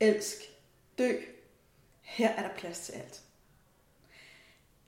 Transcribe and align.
elsk, 0.00 0.36
dø. 0.98 1.12
Her 2.00 2.28
er 2.28 2.42
der 2.42 2.54
plads 2.56 2.80
til 2.80 2.92
alt. 2.92 3.22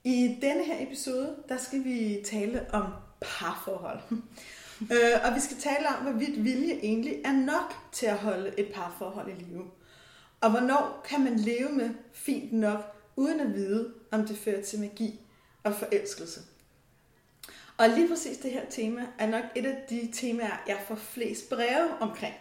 I 0.04 0.38
denne 0.42 0.64
her 0.64 0.86
episode, 0.86 1.36
der 1.48 1.56
skal 1.56 1.84
vi 1.84 2.22
tale 2.24 2.66
om 2.72 2.92
parforhold. 3.20 4.00
øh, 4.92 5.24
og 5.24 5.34
vi 5.34 5.40
skal 5.40 5.56
tale 5.56 5.88
om, 5.88 6.02
hvorvidt 6.02 6.44
vilje 6.44 6.74
egentlig 6.74 7.20
er 7.24 7.32
nok 7.32 7.74
til 7.92 8.06
at 8.06 8.18
holde 8.18 8.54
et 8.58 8.72
parforhold 8.74 9.28
i 9.28 9.44
live. 9.44 9.70
Og 10.40 10.50
hvornår 10.50 11.06
kan 11.08 11.24
man 11.24 11.36
leve 11.36 11.68
med 11.68 11.90
fint 12.12 12.52
nok, 12.52 12.96
uden 13.16 13.40
at 13.40 13.54
vide, 13.54 13.94
om 14.10 14.26
det 14.26 14.38
fører 14.38 14.62
til 14.62 14.80
magi 14.80 15.20
og 15.64 15.74
forelskelse. 15.74 16.40
Og 17.76 17.88
lige 17.88 18.08
præcis 18.08 18.38
det 18.38 18.50
her 18.50 18.64
tema 18.70 19.06
er 19.18 19.26
nok 19.26 19.44
et 19.56 19.66
af 19.66 19.76
de 19.90 20.10
temaer, 20.12 20.62
jeg 20.66 20.78
får 20.86 20.94
flest 20.94 21.48
breve 21.48 21.88
omkring. 22.00 22.34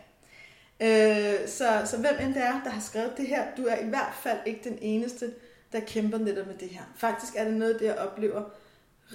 Øh, 0.82 1.48
så, 1.48 1.82
så 1.86 1.98
hvem 1.98 2.16
end 2.22 2.34
det 2.34 2.44
er, 2.44 2.64
der 2.64 2.70
har 2.70 2.82
skrevet 2.82 3.18
det 3.18 3.28
her, 3.28 3.56
du 3.58 3.66
er 3.66 3.76
i 3.76 3.90
hvert 3.90 4.14
fald 4.14 4.40
ikke 4.46 4.70
den 4.70 4.78
eneste, 4.82 5.34
der 5.72 5.80
kæmper 5.80 6.18
netop 6.18 6.48
med 6.48 6.56
det 6.56 6.70
her. 6.70 6.82
Faktisk 6.96 7.34
er 7.36 7.44
det 7.44 7.54
noget, 7.54 7.80
det 7.80 7.86
jeg 7.86 7.98
oplever 7.98 8.44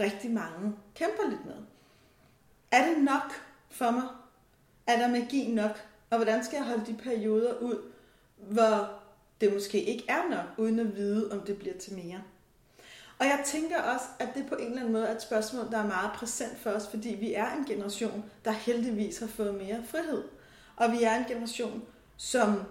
rigtig 0.00 0.30
mange 0.30 0.74
kæmper 0.94 1.28
lidt 1.28 1.46
med. 1.46 1.54
Er 2.70 2.88
det 2.88 3.04
nok 3.04 3.32
for 3.70 3.90
mig? 3.90 4.08
Er 4.86 4.98
der 4.98 5.08
magi 5.08 5.50
nok? 5.52 5.86
Og 6.10 6.16
hvordan 6.16 6.44
skal 6.44 6.56
jeg 6.56 6.66
holde 6.66 6.86
de 6.86 6.94
perioder 7.02 7.58
ud, 7.58 7.82
hvor 8.36 8.92
det 9.40 9.52
måske 9.52 9.82
ikke 9.82 10.04
er 10.08 10.30
nok, 10.30 10.46
uden 10.58 10.78
at 10.78 10.96
vide, 10.96 11.32
om 11.32 11.40
det 11.40 11.58
bliver 11.58 11.78
til 11.78 11.94
mere? 11.94 12.22
Og 13.18 13.26
jeg 13.26 13.42
tænker 13.44 13.82
også, 13.82 14.04
at 14.18 14.28
det 14.34 14.46
på 14.48 14.54
en 14.54 14.66
eller 14.66 14.78
anden 14.78 14.92
måde 14.92 15.06
er 15.06 15.14
et 15.14 15.22
spørgsmål, 15.22 15.70
der 15.70 15.78
er 15.78 15.86
meget 15.86 16.10
præsent 16.14 16.58
for 16.58 16.70
os, 16.70 16.88
fordi 16.88 17.08
vi 17.08 17.34
er 17.34 17.52
en 17.52 17.64
generation, 17.64 18.24
der 18.44 18.50
heldigvis 18.50 19.18
har 19.18 19.26
fået 19.26 19.54
mere 19.54 19.84
frihed. 19.88 20.22
Og 20.76 20.92
vi 20.92 21.02
er 21.02 21.16
en 21.16 21.24
generation, 21.24 21.82
som 22.16 22.62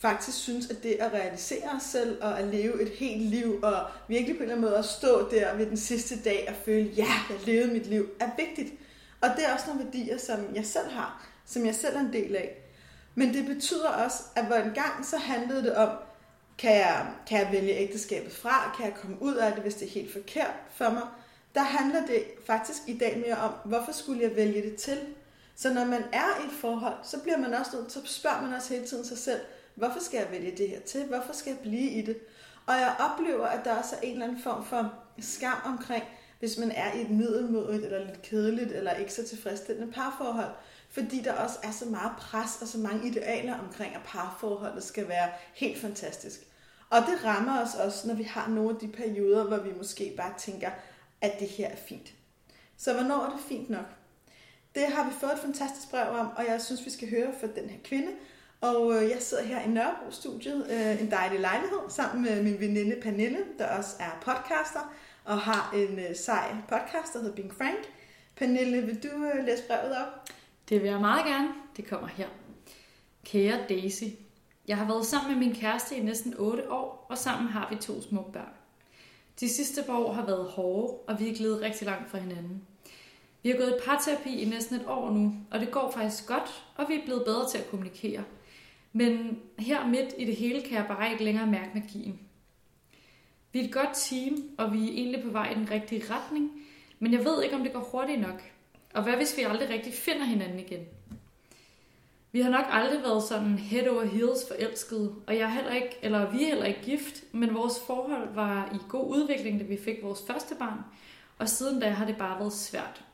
faktisk 0.00 0.38
synes, 0.38 0.70
at 0.70 0.82
det 0.82 0.96
at 1.00 1.12
realisere 1.12 1.70
os 1.76 1.82
selv 1.82 2.22
og 2.22 2.38
at 2.38 2.48
leve 2.48 2.82
et 2.82 2.88
helt 2.88 3.22
liv 3.22 3.60
og 3.62 3.86
virkelig 4.08 4.36
på 4.36 4.42
en 4.42 4.42
eller 4.42 4.54
anden 4.54 4.70
måde 4.70 4.78
at 4.78 4.84
stå 4.84 5.30
der 5.30 5.56
ved 5.56 5.66
den 5.66 5.76
sidste 5.76 6.22
dag 6.22 6.46
og 6.48 6.54
føle, 6.64 6.90
ja, 6.96 7.08
jeg 7.30 7.38
levede 7.46 7.72
mit 7.72 7.86
liv, 7.86 8.08
er 8.20 8.30
vigtigt. 8.38 8.72
Og 9.20 9.28
det 9.36 9.44
er 9.48 9.54
også 9.54 9.64
nogle 9.66 9.84
værdier, 9.84 10.18
som 10.18 10.54
jeg 10.54 10.66
selv 10.66 10.90
har, 10.90 11.26
som 11.46 11.66
jeg 11.66 11.74
selv 11.74 11.96
er 11.96 12.00
en 12.00 12.12
del 12.12 12.36
af. 12.36 12.56
Men 13.14 13.34
det 13.34 13.46
betyder 13.46 13.88
også, 13.88 14.22
at 14.36 14.46
hvor 14.46 14.56
en 14.56 14.74
gang 14.74 15.06
så 15.06 15.16
handlede 15.16 15.62
det 15.62 15.74
om, 15.74 15.88
kan 16.58 16.70
jeg, 16.70 17.06
kan 17.26 17.38
jeg 17.38 17.52
vælge 17.52 17.76
ægteskabet 17.76 18.32
fra? 18.32 18.74
Kan 18.76 18.86
jeg 18.86 18.94
komme 18.94 19.22
ud 19.22 19.34
af 19.34 19.52
det, 19.52 19.62
hvis 19.62 19.74
det 19.74 19.88
er 19.88 19.90
helt 19.90 20.12
forkert 20.12 20.54
for 20.74 20.90
mig? 20.90 21.02
Der 21.54 21.62
handler 21.62 22.06
det 22.06 22.24
faktisk 22.46 22.78
i 22.86 22.98
dag 22.98 23.22
mere 23.26 23.36
om, 23.36 23.52
hvorfor 23.64 23.92
skulle 23.92 24.22
jeg 24.22 24.36
vælge 24.36 24.62
det 24.62 24.76
til? 24.76 24.98
Så 25.60 25.74
når 25.74 25.84
man 25.84 26.04
er 26.12 26.42
i 26.42 26.46
et 26.46 26.52
forhold, 26.52 26.94
så 27.02 27.20
bliver 27.22 27.38
man 27.38 27.54
også 27.54 27.76
nødt, 27.76 27.92
så 27.92 28.00
spørger 28.04 28.42
man 28.42 28.52
også 28.52 28.74
hele 28.74 28.86
tiden 28.86 29.04
sig 29.04 29.18
selv, 29.18 29.40
hvorfor 29.74 30.00
skal 30.00 30.18
jeg 30.18 30.30
vælge 30.30 30.56
det 30.56 30.68
her 30.68 30.80
til? 30.80 31.04
Hvorfor 31.04 31.32
skal 31.32 31.50
jeg 31.50 31.58
blive 31.58 31.90
i 31.90 32.02
det? 32.02 32.18
Og 32.66 32.74
jeg 32.74 32.96
oplever, 32.98 33.46
at 33.46 33.64
der 33.64 33.76
også 33.76 33.96
er 33.96 34.00
en 34.00 34.12
eller 34.12 34.26
anden 34.26 34.42
form 34.42 34.64
for 34.64 34.94
skam 35.18 35.56
omkring, 35.64 36.04
hvis 36.38 36.58
man 36.58 36.70
er 36.70 36.92
i 36.92 37.00
et 37.00 37.10
middelmodigt, 37.10 37.84
eller 37.84 38.06
lidt 38.06 38.22
kedeligt, 38.22 38.72
eller 38.72 38.92
ikke 38.92 39.12
så 39.12 39.28
tilfredsstillende 39.28 39.92
parforhold. 39.92 40.54
Fordi 40.90 41.20
der 41.20 41.32
også 41.32 41.58
er 41.62 41.70
så 41.70 41.84
meget 41.84 42.12
pres 42.18 42.58
og 42.62 42.68
så 42.68 42.78
mange 42.78 43.08
idealer 43.08 43.58
omkring, 43.58 43.94
at 43.94 44.02
parforholdet 44.04 44.84
skal 44.84 45.08
være 45.08 45.28
helt 45.54 45.80
fantastisk. 45.80 46.40
Og 46.90 46.98
det 47.00 47.24
rammer 47.24 47.62
os 47.62 47.74
også, 47.74 48.08
når 48.08 48.14
vi 48.14 48.22
har 48.22 48.48
nogle 48.48 48.70
af 48.70 48.76
de 48.76 48.88
perioder, 48.88 49.44
hvor 49.44 49.58
vi 49.58 49.72
måske 49.76 50.14
bare 50.16 50.34
tænker, 50.38 50.70
at 51.20 51.32
det 51.40 51.48
her 51.48 51.68
er 51.68 51.76
fint. 51.76 52.12
Så 52.76 52.92
hvornår 52.92 53.26
er 53.26 53.30
det 53.30 53.40
fint 53.48 53.70
nok? 53.70 53.99
Det 54.74 54.82
har 54.82 55.04
vi 55.08 55.14
fået 55.20 55.32
et 55.32 55.38
fantastisk 55.38 55.90
brev 55.90 56.08
om, 56.08 56.28
og 56.36 56.44
jeg 56.48 56.62
synes, 56.62 56.84
vi 56.84 56.90
skal 56.90 57.10
høre 57.10 57.32
fra 57.40 57.46
den 57.46 57.70
her 57.70 57.78
kvinde. 57.84 58.12
Og 58.60 58.94
øh, 58.94 59.10
jeg 59.10 59.16
sidder 59.20 59.42
her 59.42 59.60
i 59.60 59.68
Nørrebro-studiet, 59.68 60.66
øh, 60.70 61.02
en 61.02 61.10
dejlig 61.10 61.40
lejlighed, 61.40 61.78
sammen 61.88 62.22
med 62.24 62.42
min 62.42 62.60
veninde 62.60 62.96
Pernille, 63.02 63.38
der 63.58 63.76
også 63.76 63.96
er 64.00 64.18
podcaster, 64.22 64.92
og 65.24 65.38
har 65.38 65.74
en 65.74 65.98
øh, 65.98 66.16
sej 66.16 66.54
podcast, 66.68 67.12
der 67.12 67.18
hedder 67.20 67.34
Bing 67.34 67.54
Frank. 67.54 67.92
Pernille, 68.36 68.82
vil 68.82 69.02
du 69.02 69.32
læse 69.46 69.62
brevet 69.66 69.96
op? 69.96 70.28
Det 70.68 70.82
vil 70.82 70.90
jeg 70.90 71.00
meget 71.00 71.24
gerne. 71.24 71.48
Det 71.76 71.86
kommer 71.86 72.08
her. 72.08 72.28
Kære 73.24 73.58
Daisy, 73.68 74.04
jeg 74.68 74.76
har 74.76 74.86
været 74.86 75.06
sammen 75.06 75.38
med 75.38 75.46
min 75.46 75.56
kæreste 75.56 75.96
i 75.96 76.02
næsten 76.02 76.34
8 76.38 76.72
år, 76.72 77.06
og 77.10 77.18
sammen 77.18 77.48
har 77.48 77.68
vi 77.70 77.76
to 77.76 78.02
små 78.02 78.30
børn. 78.32 78.52
De 79.40 79.48
sidste 79.48 79.82
par 79.82 79.98
år 79.98 80.12
har 80.12 80.26
været 80.26 80.50
hårde, 80.50 80.92
og 81.08 81.20
vi 81.20 81.28
er 81.30 81.34
glædet 81.34 81.60
rigtig 81.60 81.86
langt 81.86 82.10
fra 82.10 82.18
hinanden. 82.18 82.62
Vi 83.42 83.50
har 83.50 83.56
gået 83.56 83.76
i 83.78 83.84
parterapi 83.84 84.40
i 84.40 84.44
næsten 84.44 84.76
et 84.76 84.86
år 84.86 85.10
nu, 85.10 85.34
og 85.50 85.60
det 85.60 85.70
går 85.70 85.90
faktisk 85.90 86.26
godt, 86.26 86.64
og 86.76 86.88
vi 86.88 86.94
er 86.94 87.04
blevet 87.04 87.24
bedre 87.24 87.48
til 87.48 87.58
at 87.58 87.70
kommunikere. 87.70 88.24
Men 88.92 89.38
her 89.58 89.86
midt 89.86 90.14
i 90.18 90.24
det 90.24 90.36
hele 90.36 90.62
kan 90.62 90.72
jeg 90.72 90.86
bare 90.88 91.12
ikke 91.12 91.24
længere 91.24 91.46
mærke 91.46 91.70
magien. 91.74 92.20
Vi 93.52 93.60
er 93.60 93.64
et 93.64 93.72
godt 93.72 93.94
team, 93.94 94.36
og 94.58 94.72
vi 94.72 94.88
er 94.88 94.92
egentlig 94.92 95.22
på 95.22 95.30
vej 95.30 95.50
i 95.50 95.54
den 95.54 95.70
rigtige 95.70 96.04
retning, 96.10 96.50
men 96.98 97.12
jeg 97.12 97.24
ved 97.24 97.42
ikke, 97.42 97.56
om 97.56 97.62
det 97.62 97.72
går 97.72 97.88
hurtigt 97.92 98.20
nok. 98.20 98.42
Og 98.94 99.02
hvad 99.02 99.12
hvis 99.12 99.36
vi 99.36 99.42
aldrig 99.42 99.70
rigtig 99.70 99.94
finder 99.94 100.24
hinanden 100.24 100.60
igen? 100.60 100.86
Vi 102.32 102.40
har 102.40 102.50
nok 102.50 102.64
aldrig 102.70 103.02
været 103.02 103.22
sådan 103.22 103.58
head 103.58 103.88
over 103.88 104.04
heels 104.04 104.48
forelskede, 104.48 105.14
og 105.26 105.36
jeg 105.36 105.52
heller 105.52 105.72
ikke, 105.72 105.96
eller 106.02 106.30
vi 106.30 106.42
er 106.42 106.46
heller 106.46 106.64
ikke 106.64 106.82
gift, 106.82 107.24
men 107.32 107.54
vores 107.54 107.80
forhold 107.86 108.34
var 108.34 108.70
i 108.74 108.78
god 108.88 109.16
udvikling, 109.16 109.60
da 109.60 109.64
vi 109.64 109.78
fik 109.84 109.96
vores 110.02 110.22
første 110.26 110.54
barn, 110.54 110.78
og 111.38 111.48
siden 111.48 111.80
da 111.80 111.90
har 111.90 112.06
det 112.06 112.16
bare 112.16 112.38
været 112.38 112.52
svært. 112.52 113.04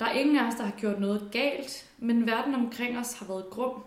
Der 0.00 0.06
er 0.06 0.12
ingen 0.12 0.38
af 0.38 0.46
os, 0.48 0.54
der 0.54 0.64
har 0.64 0.76
gjort 0.78 1.00
noget 1.00 1.28
galt, 1.32 1.90
men 1.98 2.26
verden 2.26 2.54
omkring 2.54 2.98
os 2.98 3.18
har 3.18 3.26
været 3.26 3.50
grum, 3.50 3.82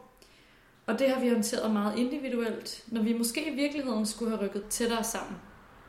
og 0.86 1.00
det 1.00 1.09
har 1.09 1.20
vi 1.20 1.30
håndteret 1.30 1.72
meget 1.72 1.97
individuelt, 1.97 2.84
når 2.88 3.02
vi 3.02 3.18
måske 3.18 3.52
i 3.52 3.56
virkeligheden 3.56 4.06
skulle 4.06 4.38
have 4.38 4.46
rykket 4.46 4.66
tættere 4.70 5.03
sammen. 5.03 5.36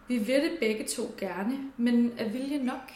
Vi 0.09 0.19
vil 0.19 0.43
det 0.43 0.57
begge 0.61 0.85
to 0.85 1.03
gerne, 1.19 1.59
men 1.77 2.13
er 2.19 2.29
vilje 2.29 2.59
nok? 2.59 2.93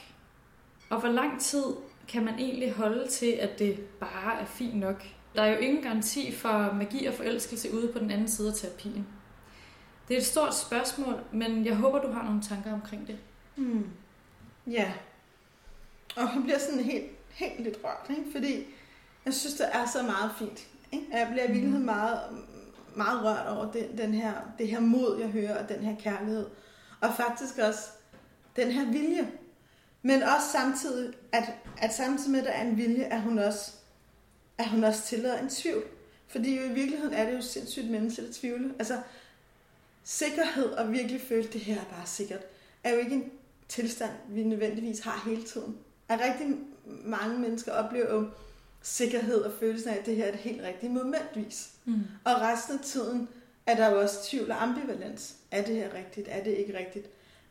Og 0.91 1.01
hvor 1.01 1.09
lang 1.09 1.41
tid 1.41 1.65
kan 2.09 2.25
man 2.25 2.39
egentlig 2.39 2.73
holde 2.73 3.09
til, 3.09 3.31
at 3.31 3.59
det 3.59 3.81
bare 3.81 4.41
er 4.41 4.45
fint 4.45 4.77
nok? 4.77 5.05
Der 5.35 5.43
er 5.43 5.53
jo 5.53 5.59
ingen 5.59 5.83
garanti 5.83 6.33
for 6.33 6.73
magi 6.73 7.07
og 7.07 7.15
forelskelse 7.15 7.75
ude 7.75 7.89
på 7.89 7.99
den 7.99 8.11
anden 8.11 8.29
side 8.29 8.49
af 8.49 8.55
terapien. 8.55 9.07
Det 10.09 10.15
er 10.15 10.19
et 10.19 10.27
stort 10.27 10.55
spørgsmål, 10.55 11.21
men 11.33 11.67
jeg 11.67 11.77
håber, 11.77 11.99
du 11.99 12.13
har 12.13 12.23
nogle 12.23 12.43
tanker 12.43 12.73
omkring 12.73 13.07
det. 13.07 13.19
Mm. 13.57 13.87
Ja. 14.67 14.93
Og 16.17 16.33
hun 16.33 16.43
bliver 16.43 16.59
sådan 16.59 16.81
helt, 16.81 17.11
helt 17.31 17.61
lidt 17.61 17.79
rørt, 17.85 18.07
ikke? 18.19 18.33
fordi 18.33 18.67
jeg 19.25 19.35
synes, 19.35 19.55
det 19.55 19.69
er 19.73 19.87
så 19.87 20.03
meget 20.03 20.31
fint. 20.39 20.67
Ikke? 20.93 21.07
Jeg 21.13 21.29
bliver 21.33 21.47
virkelig 21.47 21.79
mm. 21.79 21.85
meget, 21.85 22.21
meget 22.95 23.25
rørt 23.25 23.47
over 23.47 23.73
den, 23.73 23.99
den 23.99 24.15
her, 24.15 24.33
det 24.59 24.69
her 24.69 24.81
mod, 24.81 25.19
jeg 25.21 25.29
hører, 25.29 25.63
og 25.63 25.69
den 25.69 25.85
her 25.85 25.97
kærlighed. 26.01 26.47
Og 27.01 27.15
faktisk 27.17 27.59
også 27.59 27.81
den 28.57 28.71
her 28.71 28.93
vilje. 28.93 29.31
Men 30.03 30.23
også 30.23 30.49
samtidig, 30.53 31.15
at, 31.33 31.45
at 31.79 31.95
samtidig 31.95 32.31
med, 32.31 32.41
at 32.41 32.47
der 32.47 32.53
er 32.53 32.63
en 32.63 32.77
vilje, 32.77 33.03
er 33.03 33.21
hun 33.21 33.39
også 33.39 33.73
at 34.59 34.69
hun 34.69 34.85
også 34.85 35.03
tillader 35.03 35.39
en 35.39 35.49
tvivl. 35.49 35.85
Fordi 36.29 36.55
i 36.55 36.69
virkeligheden 36.69 37.15
er 37.15 37.25
det 37.25 37.37
jo 37.37 37.43
sindssygt 37.43 37.91
menneskeligt 37.91 38.31
at 38.31 38.37
tvivle. 38.37 38.75
Altså, 38.79 39.01
sikkerhed 40.05 40.67
og 40.67 40.93
virkelig 40.93 41.21
føle, 41.21 41.47
at 41.47 41.53
det 41.53 41.61
her 41.61 41.81
er 41.81 41.85
bare 41.85 42.07
sikkert, 42.07 42.41
er 42.85 42.93
jo 42.93 42.99
ikke 42.99 43.15
en 43.15 43.31
tilstand, 43.69 44.13
vi 44.29 44.43
nødvendigvis 44.43 45.01
har 45.01 45.23
hele 45.27 45.43
tiden. 45.43 45.79
At 46.09 46.21
rigtig 46.21 46.57
mange 47.05 47.39
mennesker 47.39 47.73
oplever 47.73 48.15
jo 48.15 48.29
sikkerhed 48.83 49.41
og 49.43 49.53
følelsen 49.61 49.89
af, 49.89 49.97
at 49.97 50.07
det 50.07 50.17
her 50.17 50.25
er 50.25 50.31
det 50.31 50.41
helt 50.41 50.63
rigtige 50.63 50.91
momentvis. 50.93 51.71
Mm. 51.85 52.01
Og 52.25 52.33
resten 52.41 52.79
af 52.79 52.85
tiden 52.85 53.29
er 53.67 53.77
der 53.77 53.91
jo 53.91 54.01
også 54.01 54.25
tvivl 54.25 54.51
og 54.51 54.63
ambivalens. 54.63 55.35
Er 55.51 55.63
det 55.63 55.77
her 55.77 55.95
rigtigt? 55.95 56.29
Er 56.31 56.45
det 56.45 56.51
ikke 56.51 56.79
rigtigt? 56.79 57.07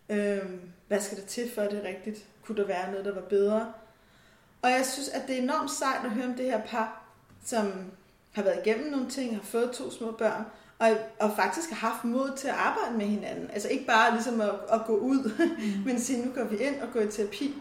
Øhm, 0.09 0.61
hvad 0.87 1.01
skal 1.01 1.17
der 1.17 1.25
til 1.25 1.51
for, 1.55 1.61
at 1.61 1.71
det 1.71 1.79
er 1.79 1.87
rigtigt? 1.87 2.25
Kunne 2.45 2.57
der 2.57 2.67
være 2.67 2.91
noget, 2.91 3.05
der 3.05 3.13
var 3.13 3.21
bedre? 3.21 3.73
Og 4.61 4.69
jeg 4.69 4.85
synes, 4.85 5.09
at 5.09 5.27
det 5.27 5.37
er 5.37 5.41
enormt 5.41 5.71
sejt 5.71 6.05
at 6.05 6.11
høre 6.11 6.25
om 6.25 6.33
det 6.33 6.45
her 6.45 6.61
par, 6.61 7.03
som 7.45 7.71
har 8.31 8.43
været 8.43 8.59
igennem 8.65 8.91
nogle 8.91 9.09
ting, 9.09 9.35
har 9.35 9.43
fået 9.43 9.71
to 9.71 9.91
små 9.91 10.11
børn, 10.11 10.43
og, 10.79 10.89
og 11.19 11.35
faktisk 11.35 11.69
har 11.69 11.89
haft 11.89 12.03
mod 12.03 12.37
til 12.37 12.47
at 12.47 12.53
arbejde 12.53 12.97
med 12.97 13.05
hinanden. 13.05 13.51
Altså 13.51 13.69
ikke 13.69 13.85
bare 13.85 14.13
ligesom 14.13 14.41
at, 14.41 14.53
at 14.71 14.85
gå 14.85 14.97
ud, 14.97 15.31
mm. 15.39 15.83
men 15.85 15.99
sige, 15.99 16.25
nu 16.25 16.31
går 16.33 16.43
vi 16.43 16.57
ind 16.57 16.81
og 16.81 16.87
går 16.93 16.99
i 16.99 17.11
terapi. 17.11 17.53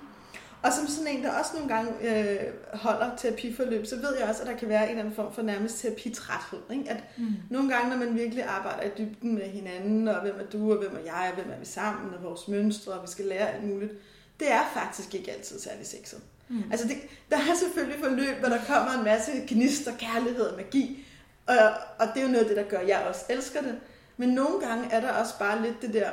Og 0.62 0.72
som 0.72 0.86
sådan 0.86 1.16
en, 1.16 1.24
der 1.24 1.38
også 1.38 1.50
nogle 1.54 1.74
gange 1.74 1.92
øh, 2.02 2.52
holder 2.72 3.16
terapiforløb, 3.16 3.86
så 3.86 3.96
ved 3.96 4.16
jeg 4.18 4.28
også, 4.28 4.42
at 4.42 4.48
der 4.48 4.56
kan 4.56 4.68
være 4.68 4.82
en 4.82 4.88
eller 4.88 5.00
anden 5.00 5.14
form 5.14 5.32
for 5.34 5.42
nærmest 5.42 5.80
terapitræthed. 5.80 6.60
Ikke? 6.70 6.90
At 6.90 7.04
mm. 7.16 7.34
nogle 7.50 7.74
gange, 7.74 7.90
når 7.90 7.96
man 7.96 8.14
virkelig 8.14 8.44
arbejder 8.44 8.82
i 8.82 8.90
dybden 8.98 9.34
med 9.34 9.42
hinanden, 9.42 10.08
og 10.08 10.20
hvem 10.20 10.40
er 10.40 10.44
du, 10.52 10.72
og 10.72 10.78
hvem 10.78 10.96
er 10.96 11.04
jeg, 11.04 11.28
og 11.30 11.42
hvem 11.42 11.52
er 11.54 11.58
vi 11.58 11.64
sammen, 11.64 12.14
og 12.14 12.22
vores 12.22 12.48
mønstre, 12.48 12.92
og 12.92 13.02
vi 13.02 13.10
skal 13.10 13.24
lære 13.24 13.50
alt 13.54 13.64
muligt, 13.64 13.92
det 14.40 14.52
er 14.52 14.70
faktisk 14.74 15.14
ikke 15.14 15.32
altid 15.32 15.60
særlig 15.60 15.86
sexet. 15.86 16.20
Mm. 16.48 16.62
Altså 16.70 16.88
det, 16.88 16.96
der 17.30 17.36
er 17.36 17.54
selvfølgelig 17.58 18.00
forløb, 18.00 18.38
hvor 18.38 18.48
der 18.48 18.58
kommer 18.66 18.98
en 18.98 19.04
masse 19.04 19.32
gnister, 19.48 19.92
kærlighed 19.98 20.44
og 20.44 20.56
magi, 20.56 21.06
og, 21.46 21.56
og 21.98 22.06
det 22.14 22.20
er 22.20 22.22
jo 22.22 22.32
noget 22.32 22.44
af 22.44 22.48
det, 22.48 22.56
der 22.56 22.70
gør, 22.70 22.78
at 22.78 22.88
jeg 22.88 23.06
også 23.08 23.24
elsker 23.30 23.60
det. 23.60 23.80
Men 24.16 24.28
nogle 24.28 24.66
gange 24.66 24.88
er 24.92 25.00
der 25.00 25.12
også 25.12 25.38
bare 25.38 25.62
lidt 25.62 25.82
det 25.82 25.94
der 25.94 26.10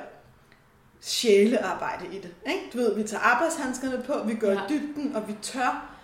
sjælearbejde 1.02 2.06
i 2.16 2.20
det. 2.20 2.36
Ikke? 2.48 2.62
Du 2.74 2.78
ved, 2.78 2.96
vi 2.96 3.04
tager 3.04 3.22
arbejdshandskerne 3.22 4.04
på, 4.04 4.24
vi 4.26 4.36
går 4.36 4.52
ja. 4.52 4.64
i 4.64 4.70
dybden, 4.70 5.16
og 5.16 5.28
vi 5.28 5.36
tør. 5.42 5.96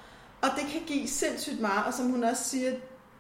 Og 0.42 0.50
det 0.56 0.72
kan 0.72 0.82
give 0.88 1.08
sindssygt 1.08 1.62
meget, 1.62 1.86
og 1.86 1.94
som 1.94 2.06
hun 2.06 2.24
også 2.24 2.44
siger, 2.44 2.72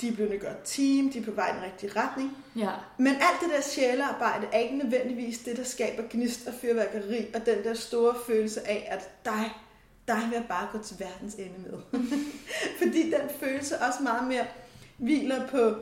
de 0.01 0.07
er 0.07 0.11
blevet 0.11 0.33
et 0.33 0.41
godt 0.41 0.63
team, 0.65 1.09
de 1.09 1.19
er 1.19 1.23
på 1.23 1.31
vej 1.31 1.51
i 1.51 1.53
den 1.55 1.63
rigtige 1.63 1.91
retning. 1.95 2.37
Ja. 2.55 2.71
Men 2.97 3.07
alt 3.07 3.41
det 3.41 3.49
der 3.55 3.61
sjælearbejde 3.61 4.47
er 4.53 4.59
ikke 4.59 4.77
nødvendigvis 4.77 5.37
det, 5.37 5.57
der 5.57 5.63
skaber 5.63 6.03
gnist 6.09 6.47
og 6.47 6.53
fyrværkeri, 6.61 7.25
og 7.35 7.45
den 7.45 7.63
der 7.63 7.73
store 7.73 8.15
følelse 8.27 8.67
af, 8.67 8.87
at 8.91 9.25
dig, 9.25 9.51
dig 10.07 10.21
vil 10.29 10.35
jeg 10.35 10.45
bare 10.49 10.67
gå 10.71 10.83
til 10.83 10.99
verdens 10.99 11.35
ende 11.35 11.59
med. 11.59 12.01
Fordi 12.83 13.03
den 13.03 13.29
følelse 13.39 13.77
også 13.77 14.03
meget 14.03 14.27
mere 14.27 14.45
hviler 14.97 15.47
på, 15.47 15.75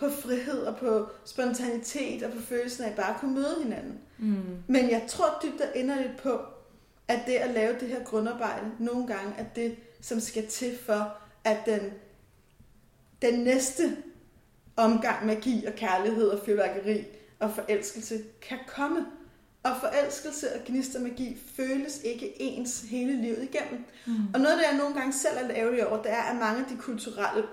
på 0.00 0.10
frihed 0.10 0.58
og 0.58 0.76
på 0.76 1.08
spontanitet 1.24 2.22
og 2.22 2.32
på 2.32 2.40
følelsen 2.40 2.84
af 2.84 2.94
bare 2.96 3.14
at 3.14 3.20
kunne 3.20 3.34
møde 3.34 3.56
hinanden. 3.62 3.98
Mm. 4.18 4.62
Men 4.66 4.90
jeg 4.90 5.04
tror 5.08 5.40
dybt 5.42 5.60
og 5.60 5.68
inderligt 5.74 6.16
på, 6.22 6.40
at 7.08 7.20
det 7.26 7.32
at 7.32 7.50
lave 7.50 7.80
det 7.80 7.88
her 7.88 8.04
grundarbejde 8.04 8.66
nogle 8.78 9.06
gange 9.06 9.34
er 9.38 9.44
det, 9.54 9.76
som 10.00 10.20
skal 10.20 10.46
til 10.46 10.78
for, 10.86 11.16
at 11.44 11.58
den, 11.66 11.80
den 13.22 13.40
næste 13.40 13.96
omgang 14.76 15.26
magi 15.26 15.64
og 15.66 15.72
kærlighed 15.72 16.28
og 16.28 16.42
fyrværkeri 16.46 17.04
og 17.38 17.50
forelskelse 17.54 18.22
kan 18.48 18.58
komme. 18.68 19.06
Og 19.62 19.70
forelskelse 19.80 20.54
og 20.54 20.60
gnist 20.66 20.96
og 20.96 21.02
magi 21.02 21.38
føles 21.56 22.00
ikke 22.04 22.42
ens 22.42 22.80
hele 22.80 23.22
livet 23.22 23.42
igennem. 23.42 23.84
Mm. 24.06 24.12
Og 24.34 24.40
noget, 24.40 24.58
der 24.58 24.70
jeg 24.70 24.78
nogle 24.78 24.94
gange 24.94 25.12
selv 25.12 25.36
er 25.36 25.48
lavet 25.48 25.86
over, 25.86 26.02
det 26.02 26.10
er, 26.10 26.22
at 26.22 26.36
mange 26.36 26.58
af 26.64 26.70
de 26.70 26.76
kulturelle 26.76 27.44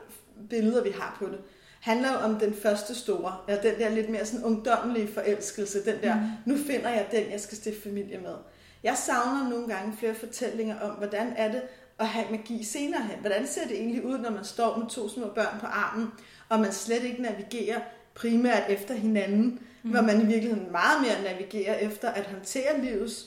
billeder, 0.49 0.83
vi 0.83 0.89
har 0.89 1.15
på 1.19 1.25
det, 1.25 1.39
handler 1.87 2.13
jo 2.13 2.19
om 2.19 2.39
den 2.39 2.53
første 2.53 2.95
store, 2.95 3.37
eller 3.47 3.61
den 3.61 3.79
der 3.79 3.89
lidt 3.89 4.09
mere 4.09 4.25
sådan 4.25 4.45
ungdommelige 4.45 5.13
forelskelse, 5.13 5.85
den 5.85 5.95
der, 6.03 6.15
mm. 6.15 6.21
nu 6.45 6.57
finder 6.57 6.89
jeg 6.89 7.07
den, 7.11 7.31
jeg 7.31 7.39
skal 7.39 7.57
stifte 7.57 7.81
familie 7.81 8.17
med. 8.17 8.35
Jeg 8.83 8.97
savner 8.97 9.49
nogle 9.49 9.67
gange 9.67 9.97
flere 9.97 10.15
fortællinger 10.15 10.79
om, 10.79 10.89
hvordan 10.89 11.33
er 11.35 11.51
det 11.51 11.61
at 11.99 12.07
have 12.07 12.25
magi 12.31 12.63
senere 12.63 13.01
hen. 13.01 13.19
Hvordan 13.19 13.47
ser 13.47 13.67
det 13.67 13.77
egentlig 13.77 14.05
ud, 14.05 14.17
når 14.17 14.29
man 14.29 14.45
står 14.45 14.77
med 14.77 14.87
to 14.87 15.09
små 15.09 15.27
børn 15.27 15.59
på 15.59 15.65
armen, 15.65 16.07
og 16.49 16.59
man 16.59 16.71
slet 16.71 17.03
ikke 17.03 17.21
navigerer 17.21 17.79
primært 18.15 18.63
efter 18.69 18.93
hinanden, 18.93 19.59
mm. 19.83 19.89
hvor 19.91 20.01
man 20.01 20.21
i 20.21 20.25
virkeligheden 20.25 20.71
meget 20.71 21.01
mere 21.01 21.33
navigerer 21.33 21.75
efter 21.75 22.09
at 22.09 22.25
håndtere 22.25 22.81
livets 22.81 23.25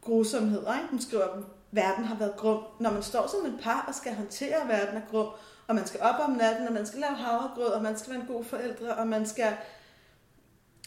grusomheder. 0.00 0.74
Ikke? 0.74 0.88
Hun 0.90 1.00
skriver, 1.00 1.24
verden 1.72 2.04
har 2.04 2.16
været 2.16 2.36
grum. 2.36 2.62
Når 2.80 2.90
man 2.90 3.02
står 3.02 3.26
som 3.26 3.52
et 3.52 3.58
par 3.62 3.84
og 3.88 3.94
skal 3.94 4.14
håndtere, 4.14 4.56
at 4.62 4.68
verden 4.68 4.96
er 4.96 5.10
grum, 5.10 5.28
og 5.68 5.74
man 5.74 5.86
skal 5.86 6.00
op 6.00 6.28
om 6.28 6.30
natten, 6.30 6.66
og 6.66 6.72
man 6.72 6.86
skal 6.86 7.00
lave 7.00 7.14
havregrød, 7.14 7.66
og 7.66 7.82
man 7.82 7.98
skal 7.98 8.12
være 8.12 8.20
en 8.20 8.26
god 8.26 8.44
forældre, 8.44 8.94
og 8.94 9.06
man 9.06 9.26
skal 9.26 9.56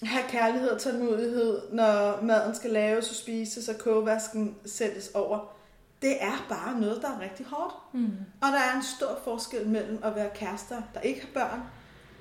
have 0.04 0.24
kærlighed 0.30 0.70
og 0.70 0.82
tålmodighed, 0.82 1.62
når 1.72 2.22
maden 2.22 2.56
skal 2.56 2.72
laves 2.72 3.10
og 3.10 3.16
spises, 3.16 3.68
og 3.68 3.78
kogevasken 3.78 4.56
sættes 4.66 5.12
over. 5.14 5.54
Det 6.02 6.24
er 6.24 6.46
bare 6.50 6.80
noget, 6.80 7.02
der 7.02 7.08
er 7.10 7.20
rigtig 7.20 7.46
hårdt. 7.46 7.76
Mm. 7.94 8.12
Og 8.42 8.48
der 8.48 8.60
er 8.60 8.76
en 8.76 8.84
stor 8.84 9.20
forskel 9.24 9.68
mellem 9.68 10.00
at 10.04 10.16
være 10.16 10.30
kærester, 10.36 10.82
der 10.94 11.00
ikke 11.00 11.22
har 11.22 11.30
børn, 11.34 11.62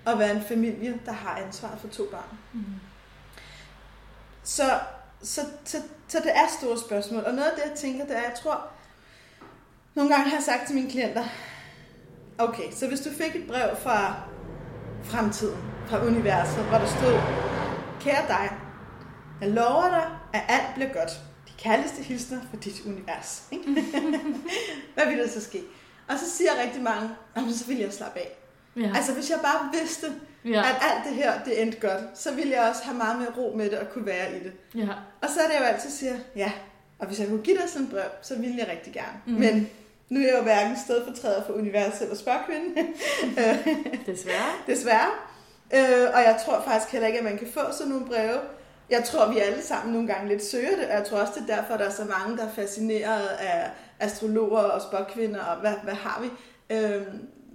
og 0.04 0.18
være 0.18 0.36
en 0.36 0.42
familie, 0.42 1.00
der 1.06 1.12
har 1.12 1.36
ansvar 1.36 1.76
for 1.76 1.88
to 1.88 2.04
børn. 2.10 2.38
Mm. 2.52 2.64
Så, 4.42 4.80
så, 5.22 5.40
så, 5.64 5.76
så 6.08 6.18
det 6.18 6.30
er 6.36 6.46
store 6.58 6.78
spørgsmål. 6.78 7.24
Og 7.24 7.34
noget 7.34 7.48
af 7.48 7.56
det, 7.56 7.70
jeg 7.70 7.78
tænker, 7.78 8.06
det 8.06 8.16
er, 8.16 8.22
jeg 8.22 8.34
tror, 8.42 8.66
nogle 9.94 10.14
gange 10.14 10.30
har 10.30 10.36
jeg 10.36 10.44
sagt 10.44 10.66
til 10.66 10.74
mine 10.74 10.90
klienter, 10.90 11.24
Okay, 12.40 12.70
så 12.72 12.88
hvis 12.88 13.00
du 13.00 13.10
fik 13.10 13.36
et 13.36 13.46
brev 13.48 13.76
fra 13.76 14.14
fremtiden, 15.04 15.58
fra 15.88 16.06
universet, 16.06 16.64
hvor 16.64 16.78
der 16.78 16.86
stod, 16.86 17.18
kære 18.00 18.28
dig, 18.28 18.50
jeg 19.40 19.50
lover 19.50 19.88
dig, 19.88 20.06
at 20.32 20.42
alt 20.48 20.74
bliver 20.74 20.92
godt. 20.92 21.10
De 21.48 21.52
kærligste 21.58 22.02
hilsner 22.02 22.38
for 22.50 22.56
dit 22.56 22.82
univers. 22.86 23.42
Ikke? 23.50 23.64
Hvad 24.94 25.06
vil 25.08 25.18
der 25.18 25.28
så 25.28 25.40
ske? 25.40 25.62
Og 26.08 26.18
så 26.18 26.30
siger 26.30 26.50
rigtig 26.62 26.82
mange, 26.82 27.10
så 27.54 27.66
vil 27.66 27.78
jeg 27.78 27.92
slappe 27.92 28.18
af. 28.18 28.36
Ja. 28.76 28.92
Altså 28.94 29.14
hvis 29.14 29.30
jeg 29.30 29.38
bare 29.42 29.70
vidste, 29.80 30.06
ja. 30.44 30.60
at 30.60 30.76
alt 30.82 31.04
det 31.08 31.14
her, 31.14 31.44
det 31.44 31.62
endte 31.62 31.80
godt, 31.80 32.18
så 32.18 32.34
ville 32.34 32.52
jeg 32.52 32.68
også 32.68 32.84
have 32.84 32.96
meget 32.96 33.18
mere 33.18 33.30
ro 33.36 33.56
med 33.56 33.70
det 33.70 33.78
og 33.78 33.86
kunne 33.92 34.06
være 34.06 34.36
i 34.36 34.38
det. 34.44 34.52
Ja. 34.74 34.88
Og 35.22 35.28
så 35.28 35.40
er 35.40 35.48
det 35.48 35.54
jo 35.60 35.64
altid 35.64 35.90
siger, 35.90 36.16
ja, 36.36 36.52
og 36.98 37.06
hvis 37.06 37.20
jeg 37.20 37.28
kunne 37.28 37.42
give 37.42 37.56
dig 37.56 37.68
sådan 37.68 37.86
en 37.86 37.90
brev, 37.92 38.10
så 38.22 38.38
ville 38.38 38.56
jeg 38.58 38.68
rigtig 38.68 38.92
gerne. 38.92 39.20
Mm. 39.26 39.32
Men 39.32 39.70
nu 40.10 40.20
er 40.20 40.26
jeg 40.26 40.36
jo 40.38 40.42
hverken 40.42 40.76
stedfortræder 40.84 41.44
for 41.46 41.52
universet 41.52 42.02
eller 42.02 42.16
spørgkvinde. 42.16 42.66
Desværre. 44.12 44.52
Desværre. 44.66 45.10
Øh, 45.74 46.08
og 46.14 46.20
jeg 46.20 46.40
tror 46.44 46.62
faktisk 46.64 46.92
heller 46.92 47.06
ikke, 47.06 47.18
at 47.18 47.24
man 47.24 47.38
kan 47.38 47.48
få 47.48 47.60
sådan 47.72 47.92
nogle 47.92 48.06
breve. 48.06 48.38
Jeg 48.90 49.04
tror, 49.04 49.32
vi 49.32 49.38
alle 49.38 49.62
sammen 49.62 49.92
nogle 49.92 50.08
gange 50.08 50.28
lidt 50.28 50.44
søger 50.44 50.76
det, 50.76 50.86
og 50.88 50.94
jeg 50.94 51.04
tror 51.04 51.18
også, 51.18 51.32
det 51.36 51.50
er 51.50 51.56
derfor, 51.56 51.76
der 51.76 51.84
er 51.84 51.90
så 51.90 52.04
mange, 52.04 52.36
der 52.36 52.46
er 52.46 52.52
fascineret 52.52 53.26
af 53.26 53.70
astrologer 54.00 54.58
og 54.58 54.82
spørgkvinder, 54.82 55.40
og 55.44 55.60
hvad, 55.60 55.74
hvad 55.84 55.94
har 55.94 56.22
vi? 56.22 56.28
Øh, 56.74 57.02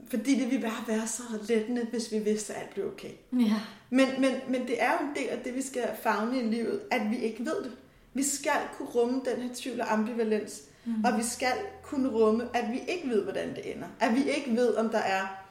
fordi 0.10 0.40
det 0.40 0.52
ville 0.52 0.62
bare 0.62 0.98
være 0.98 1.08
så 1.08 1.24
lettende, 1.48 1.88
hvis 1.92 2.12
vi 2.12 2.20
vidste, 2.20 2.54
at 2.54 2.62
alt 2.62 2.74
blev 2.74 2.88
okay. 2.88 3.12
Ja. 3.34 3.60
Men, 3.90 4.08
men, 4.20 4.32
men 4.50 4.68
det 4.68 4.84
er 4.84 4.92
jo 4.92 5.08
en 5.08 5.16
del 5.16 5.30
af 5.30 5.40
det, 5.44 5.56
vi 5.56 5.62
skal 5.62 5.90
fagne 6.04 6.40
i 6.40 6.44
livet, 6.44 6.82
at 6.92 7.02
vi 7.12 7.18
ikke 7.18 7.46
ved 7.46 7.64
det. 7.64 7.72
Vi 8.14 8.24
skal 8.24 8.52
kunne 8.78 8.90
rumme 8.90 9.22
den 9.26 9.42
her 9.42 9.50
tvivl 9.56 9.82
og 9.82 9.94
ambivalens. 9.94 10.62
Mm. 10.86 11.04
Og 11.06 11.18
vi 11.18 11.24
skal 11.24 11.54
kunne 11.84 12.10
rumme, 12.10 12.50
at 12.54 12.72
vi 12.72 12.82
ikke 12.88 13.10
ved, 13.10 13.24
hvordan 13.24 13.56
det 13.56 13.76
ender. 13.76 13.88
At 14.00 14.16
vi 14.16 14.24
ikke 14.24 14.56
ved, 14.56 14.76
om 14.76 14.90
der 14.90 15.00
er 15.00 15.46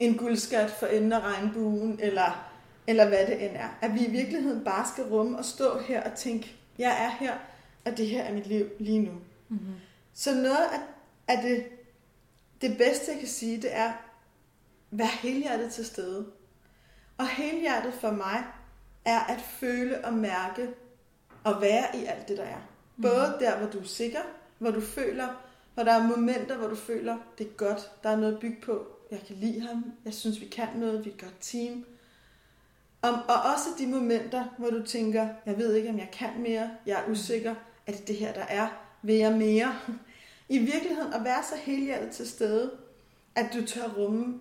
en 0.00 0.16
guldskat 0.16 0.70
for 0.70 0.86
enden 0.86 1.12
af 1.12 1.20
regnbuen, 1.20 2.00
eller, 2.02 2.50
eller 2.86 3.08
hvad 3.08 3.26
det 3.26 3.44
end 3.44 3.56
er. 3.56 3.68
At 3.80 3.94
vi 3.94 4.06
i 4.06 4.10
virkeligheden 4.10 4.64
bare 4.64 4.86
skal 4.92 5.04
rumme 5.04 5.38
og 5.38 5.44
stå 5.44 5.78
her 5.78 6.10
og 6.10 6.16
tænke, 6.16 6.56
jeg 6.78 7.04
er 7.04 7.08
her, 7.08 7.34
og 7.84 7.96
det 7.96 8.06
her 8.06 8.22
er 8.22 8.34
mit 8.34 8.46
liv 8.46 8.66
lige 8.78 8.98
nu. 8.98 9.12
Mm-hmm. 9.48 9.74
Så 10.14 10.34
noget 10.34 10.66
af, 10.72 10.80
af 11.28 11.42
det, 11.42 11.66
det 12.60 12.78
bedste, 12.78 13.10
jeg 13.10 13.18
kan 13.18 13.28
sige, 13.28 13.62
det 13.62 13.76
er, 13.76 13.92
vær 14.90 15.20
helhjertet 15.22 15.72
til 15.72 15.86
stede. 15.86 16.26
Og 17.18 17.28
helhjertet 17.28 17.94
for 17.94 18.10
mig 18.10 18.44
er 19.04 19.20
at 19.20 19.40
føle 19.40 20.04
og 20.04 20.12
mærke 20.12 20.68
og 21.44 21.60
være 21.60 21.84
i 21.94 22.04
alt 22.04 22.28
det, 22.28 22.36
der 22.38 22.44
er. 22.44 22.60
Både 23.02 23.32
mm. 23.32 23.38
der, 23.38 23.58
hvor 23.58 23.70
du 23.70 23.78
er 23.78 23.84
sikker, 23.84 24.20
hvor 24.58 24.70
du 24.70 24.80
føler, 24.80 25.28
hvor 25.74 25.82
der 25.82 25.92
er 25.92 26.06
momenter, 26.06 26.56
hvor 26.56 26.68
du 26.68 26.76
føler, 26.76 27.16
det 27.38 27.46
er 27.46 27.50
godt, 27.50 27.90
der 28.02 28.10
er 28.10 28.16
noget 28.16 28.34
at 28.34 28.40
bygge 28.40 28.60
på, 28.62 28.86
jeg 29.10 29.20
kan 29.26 29.36
lide 29.36 29.60
ham, 29.60 29.84
jeg 30.04 30.14
synes, 30.14 30.40
vi 30.40 30.46
kan 30.46 30.68
noget, 30.76 31.04
vi 31.04 31.10
er 31.10 31.14
et 31.14 31.20
godt 31.20 31.36
team. 31.40 31.84
Og, 33.02 33.10
og 33.10 33.42
også 33.54 33.68
de 33.78 33.86
momenter, 33.86 34.44
hvor 34.58 34.70
du 34.70 34.82
tænker, 34.82 35.28
jeg 35.46 35.58
ved 35.58 35.74
ikke, 35.74 35.88
om 35.88 35.98
jeg 35.98 36.08
kan 36.12 36.30
mere, 36.38 36.70
jeg 36.86 37.02
er 37.06 37.10
usikker, 37.10 37.54
er 37.86 37.92
det 37.92 38.08
det 38.08 38.16
her, 38.16 38.32
der 38.32 38.44
er, 38.48 38.68
vil 39.02 39.14
jeg 39.14 39.32
mere? 39.32 39.78
I 40.48 40.58
virkeligheden 40.58 41.12
at 41.12 41.24
være 41.24 41.42
så 41.42 41.56
helhjertet 41.56 42.10
til 42.10 42.28
stede, 42.28 42.70
at 43.34 43.46
du 43.54 43.66
tør 43.66 43.88
rumme 43.96 44.40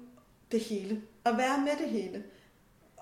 det 0.51 0.59
hele, 0.59 1.01
og 1.24 1.38
være 1.38 1.59
med 1.59 1.86
det 1.86 1.89
hele. 1.89 2.24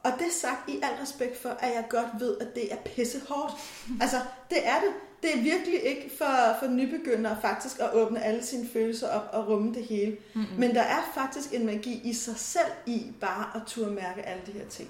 Og 0.05 0.11
det 0.19 0.31
sagt 0.31 0.69
i 0.69 0.79
al 0.83 1.01
respekt 1.01 1.41
for, 1.41 1.49
at 1.49 1.75
jeg 1.75 1.85
godt 1.89 2.07
ved, 2.19 2.37
at 2.41 2.55
det 2.55 2.73
er 2.73 2.77
pisse 2.85 3.21
hårdt. 3.29 3.53
Altså, 4.01 4.17
det 4.49 4.67
er 4.67 4.79
det. 4.79 4.89
Det 5.23 5.37
er 5.37 5.43
virkelig 5.43 5.83
ikke 5.83 6.11
for, 6.17 6.55
for 6.59 6.67
nybegyndere 6.67 7.37
faktisk 7.41 7.79
at 7.79 7.93
åbne 7.93 8.23
alle 8.23 8.43
sine 8.43 8.67
følelser 8.73 9.09
op 9.09 9.29
og 9.33 9.47
rumme 9.47 9.73
det 9.73 9.85
hele. 9.85 10.17
Mm-hmm. 10.35 10.59
Men 10.59 10.75
der 10.75 10.81
er 10.81 11.11
faktisk 11.15 11.53
en 11.53 11.65
magi 11.65 12.01
i 12.03 12.13
sig 12.13 12.37
selv 12.37 12.71
i 12.85 13.13
bare 13.21 13.51
at 13.55 13.61
turde 13.67 13.91
mærke 13.91 14.21
alle 14.21 14.41
de 14.45 14.51
her 14.51 14.65
ting. 14.65 14.89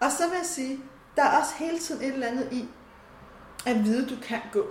Og 0.00 0.12
så 0.12 0.28
vil 0.28 0.36
jeg 0.36 0.46
sige, 0.46 0.78
der 1.16 1.22
er 1.22 1.38
også 1.38 1.52
hele 1.58 1.78
tiden 1.78 2.02
et 2.02 2.12
eller 2.12 2.26
andet 2.26 2.52
i 2.52 2.64
at 3.66 3.84
vide, 3.84 4.08
du 4.08 4.16
kan 4.22 4.40
gå. 4.52 4.66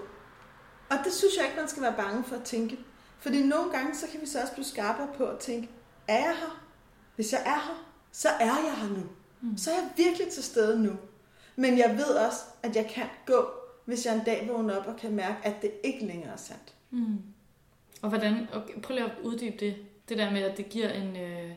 Og 0.90 0.98
det 1.04 1.14
synes 1.14 1.34
jeg 1.38 1.46
ikke, 1.46 1.58
man 1.60 1.70
skal 1.70 1.84
være 1.84 1.96
bange 1.98 2.24
for 2.24 2.36
at 2.36 2.44
tænke. 2.44 2.80
Fordi 3.20 3.44
nogle 3.44 3.72
gange, 3.72 3.96
så 3.96 4.08
kan 4.12 4.22
vi 4.22 4.26
så 4.26 4.42
også 4.42 4.54
blive 4.54 4.66
skarpere 4.66 5.08
på 5.18 5.26
at 5.26 5.40
tænke, 5.40 5.70
er 6.08 6.18
jeg 6.18 6.36
her? 6.40 6.62
Hvis 7.16 7.34
jeg 7.34 7.42
er 7.46 7.66
her, 7.68 7.86
så 8.12 8.30
er 8.30 8.46
jeg 8.46 8.76
her 8.78 8.90
nu. 8.90 9.04
Mm. 9.52 9.58
Så 9.58 9.72
er 9.72 9.76
jeg 9.76 9.90
virkelig 9.98 10.28
til 10.28 10.44
stede 10.44 10.84
nu. 10.84 10.92
Men 11.56 11.78
jeg 11.78 11.96
ved 11.98 12.16
også, 12.16 12.40
at 12.64 12.76
jeg 12.76 12.88
kan 12.88 13.06
gå, 13.26 13.46
hvis 13.86 14.06
jeg 14.06 14.16
en 14.16 14.24
dag 14.26 14.50
vågner 14.52 14.76
op 14.78 14.88
og 14.88 14.96
kan 14.98 15.12
mærke, 15.16 15.38
at 15.44 15.62
det 15.62 15.72
ikke 15.84 16.06
længere 16.06 16.34
er 16.34 16.38
sandt. 16.38 16.74
Mm. 16.92 17.18
Og 18.02 18.10
hvordan, 18.10 18.48
okay, 18.54 18.82
prøv 18.82 18.96
lige 18.96 19.06
at 19.06 19.12
uddybe 19.24 19.58
det, 19.60 19.76
det 20.10 20.18
der 20.18 20.32
med, 20.32 20.42
at 20.42 20.58
det 20.58 20.70
giver 20.70 20.90
en... 20.90 21.16
Øh... 21.16 21.52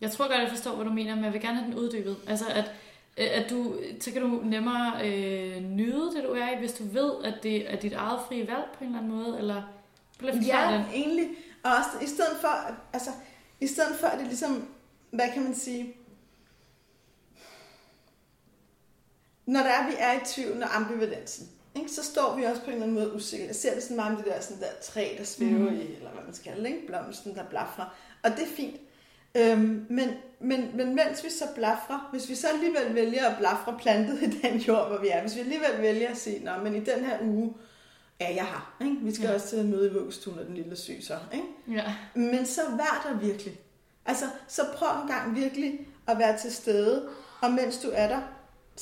Jeg 0.00 0.10
tror 0.10 0.28
godt, 0.28 0.40
jeg 0.40 0.48
forstår, 0.50 0.74
hvad 0.76 0.84
du 0.84 0.92
mener, 0.92 1.14
men 1.14 1.24
jeg 1.24 1.32
vil 1.32 1.40
gerne 1.40 1.58
have 1.58 1.70
den 1.72 1.78
uddybet. 1.78 2.16
Altså, 2.26 2.44
at 2.48 2.72
Øh, 3.18 3.26
At 3.32 3.50
du, 3.50 3.74
så 4.00 4.12
kan 4.12 4.22
du 4.22 4.28
nemmere 4.44 4.92
øh, 5.08 5.62
nyde 5.62 6.10
det, 6.16 6.24
du 6.24 6.32
er 6.32 6.50
i, 6.56 6.58
hvis 6.58 6.72
du 6.72 6.84
ved, 6.84 7.12
at 7.24 7.34
det 7.42 7.72
er 7.72 7.76
dit 7.76 7.92
eget 7.92 8.20
frie 8.28 8.48
valg 8.48 8.64
på 8.78 8.84
en 8.84 8.86
eller 8.86 8.98
anden 8.98 9.16
måde, 9.16 9.38
eller 9.38 9.62
Ja, 10.46 10.72
det. 10.72 10.84
egentlig. 10.94 11.28
Og 11.62 11.70
også 11.70 12.04
i 12.04 12.06
stedet 12.06 12.36
for, 12.40 12.74
altså, 12.92 13.10
i 13.60 13.66
stedet 13.66 13.96
for, 14.00 14.06
at 14.06 14.18
det 14.18 14.26
ligesom, 14.26 14.68
hvad 15.10 15.26
kan 15.34 15.42
man 15.44 15.54
sige, 15.54 15.94
når 19.46 19.60
der 19.60 19.70
er, 19.70 19.86
vi 19.86 19.94
er 19.98 20.12
i 20.12 20.24
tvivl 20.24 20.62
og 20.62 20.76
ambivalensen, 20.76 21.48
ikke, 21.74 21.90
så 21.90 22.04
står 22.04 22.36
vi 22.36 22.42
også 22.42 22.62
på 22.62 22.66
en 22.66 22.72
eller 22.72 22.86
anden 22.86 22.98
måde 22.98 23.14
usikre. 23.14 23.46
Jeg 23.46 23.54
ser 23.54 23.74
det 23.74 23.82
sådan 23.82 23.96
meget 23.96 24.12
med 24.12 24.24
det 24.24 24.32
der, 24.32 24.40
sådan 24.40 24.62
der 24.62 24.68
træ, 24.82 25.08
der 25.18 25.24
svæver 25.24 25.70
mm. 25.70 25.76
i, 25.76 25.94
eller 25.94 26.10
hvad 26.10 26.22
man 26.24 26.34
skal 26.34 26.52
kalde 26.52 26.68
ikke? 26.68 26.86
blomsten, 26.86 27.34
der 27.34 27.44
blafrer. 27.44 27.94
Og 28.22 28.30
det 28.30 28.42
er 28.42 28.56
fint. 28.56 28.80
Øhm, 29.34 29.86
men, 29.88 30.10
men, 30.40 30.70
men 30.74 30.94
mens 30.94 31.24
vi 31.24 31.30
så 31.30 31.44
blafrer, 31.54 32.08
hvis 32.10 32.28
vi 32.28 32.34
så 32.34 32.48
alligevel 32.48 32.94
vælger 32.94 33.26
at 33.26 33.38
blafre 33.38 33.78
plantet 33.78 34.22
i 34.22 34.40
den 34.40 34.58
jord, 34.58 34.88
hvor 34.88 34.98
vi 34.98 35.08
er, 35.08 35.20
hvis 35.20 35.34
vi 35.34 35.40
alligevel 35.40 35.82
vælger 35.82 36.10
at 36.10 36.16
sige, 36.16 36.44
nå, 36.44 36.50
men 36.62 36.74
i 36.74 36.80
den 36.80 37.04
her 37.04 37.18
uge 37.22 37.54
er 38.20 38.30
jeg 38.30 38.44
her. 38.44 38.76
Ikke? 38.80 38.96
Vi 39.02 39.14
skal 39.14 39.26
ja. 39.26 39.34
også 39.34 39.48
til 39.48 39.56
at 39.56 39.64
møde 39.64 39.90
i 39.90 39.92
vuggestuen, 39.92 40.38
og 40.38 40.46
den 40.46 40.54
lille 40.54 40.76
syg 40.76 40.98
så. 41.02 41.18
Ikke? 41.32 41.46
Ja. 41.68 41.94
Men 42.14 42.46
så 42.46 42.60
vær 42.70 43.08
der 43.08 43.18
virkelig. 43.18 43.60
Altså, 44.06 44.24
så 44.48 44.62
prøv 44.74 45.02
en 45.02 45.08
gang 45.08 45.36
virkelig 45.36 45.86
at 46.06 46.18
være 46.18 46.38
til 46.38 46.52
stede, 46.52 47.08
og 47.40 47.50
mens 47.50 47.78
du 47.78 47.90
er 47.92 48.08
der, 48.08 48.20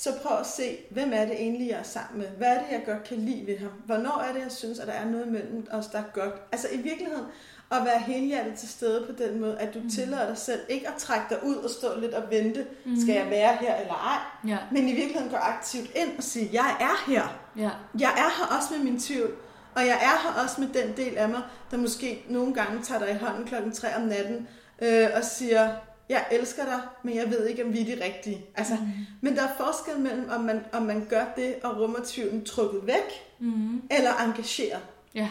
så 0.03 0.11
prøv 0.23 0.39
at 0.39 0.47
se, 0.47 0.79
hvem 0.91 1.11
er 1.15 1.25
det 1.25 1.35
egentlig, 1.35 1.69
jeg 1.69 1.79
er 1.79 1.83
sammen 1.83 2.19
med? 2.21 2.27
Hvad 2.29 2.49
er 2.49 2.55
det, 2.59 2.67
jeg 2.73 2.83
godt 2.87 3.05
kan 3.05 3.17
lide 3.17 3.47
ved 3.47 3.59
ham? 3.59 3.71
Hvornår 3.87 4.25
er 4.29 4.33
det, 4.33 4.41
jeg 4.43 4.53
synes, 4.53 4.79
at 4.79 4.87
der 4.87 4.93
er 4.93 5.05
noget 5.05 5.29
mellem 5.29 5.67
os, 5.71 5.87
der 5.87 5.99
er 5.99 6.03
godt? 6.15 6.35
Altså 6.53 6.69
i 6.73 6.77
virkeligheden, 6.77 7.25
at 7.73 7.85
være 7.85 7.99
helhjertet 7.99 8.55
til 8.55 8.69
stede 8.69 9.07
på 9.07 9.13
den 9.23 9.41
måde, 9.41 9.59
at 9.59 9.75
du 9.75 9.79
Mhm. 9.79 9.91
tillader 9.91 10.27
dig 10.27 10.39
selv 10.39 10.61
ikke 10.69 10.89
at 10.89 10.95
trække 10.99 11.27
dig 11.31 11.39
ud 11.45 11.55
og 11.57 11.71
stå 11.71 11.89
lidt 12.01 12.15
og 12.15 12.23
vente, 12.31 12.67
Mhm. 12.85 13.01
skal 13.01 13.15
jeg 13.15 13.31
være 13.31 13.57
her 13.61 13.75
eller 13.77 13.95
ej? 13.95 14.51
Ja. 14.51 14.59
Men 14.73 14.89
i 14.89 14.93
virkeligheden 14.93 15.31
gå 15.31 15.37
aktivt 15.37 15.91
ind 15.97 16.17
og 16.19 16.23
sige, 16.23 16.51
jeg 16.53 16.77
er 16.81 17.11
her. 17.11 17.41
Ja. 17.57 17.71
Jeg 18.01 18.11
er 18.17 18.39
her 18.39 18.57
også 18.59 18.69
med 18.77 18.85
min 18.85 19.01
tvivl, 19.01 19.31
og 19.75 19.83
jeg 19.87 19.99
er 20.03 20.23
her 20.35 20.43
også 20.45 20.61
med 20.61 20.69
den 20.69 20.97
del 20.97 21.17
af 21.19 21.29
mig, 21.29 21.43
der 21.71 21.77
måske 21.77 22.25
nogle 22.29 22.55
gange 22.55 22.83
tager 22.83 22.99
dig 22.99 23.11
i 23.11 23.25
hånden 23.25 23.45
klokken 23.47 23.73
3 23.73 23.97
om 23.97 24.03
natten 24.03 24.49
øh, 24.83 25.07
og 25.17 25.25
siger, 25.25 25.71
jeg 26.09 26.25
elsker 26.31 26.65
dig, 26.65 26.81
men 27.03 27.17
jeg 27.17 27.31
ved 27.31 27.47
ikke, 27.47 27.65
om 27.65 27.73
vi 27.73 27.81
er 27.93 27.97
de 27.97 28.05
rigtige. 28.05 28.47
Altså, 28.55 28.75
Mm. 28.75 28.89
Men 29.21 29.37
der 29.37 29.43
er 29.43 29.55
forskel 29.57 29.99
mellem, 30.01 30.31
om 30.31 30.41
man, 30.41 30.61
om 30.73 30.83
man 30.83 31.07
gør 31.11 31.25
det 31.37 31.55
og 31.63 31.81
rummer 31.81 31.99
tvivlen 32.05 32.45
trukket 32.45 32.87
væk, 32.87 33.25
Mm. 33.39 33.83
eller 33.91 34.11
engageret. 34.27 34.81
Ja. 35.15 35.29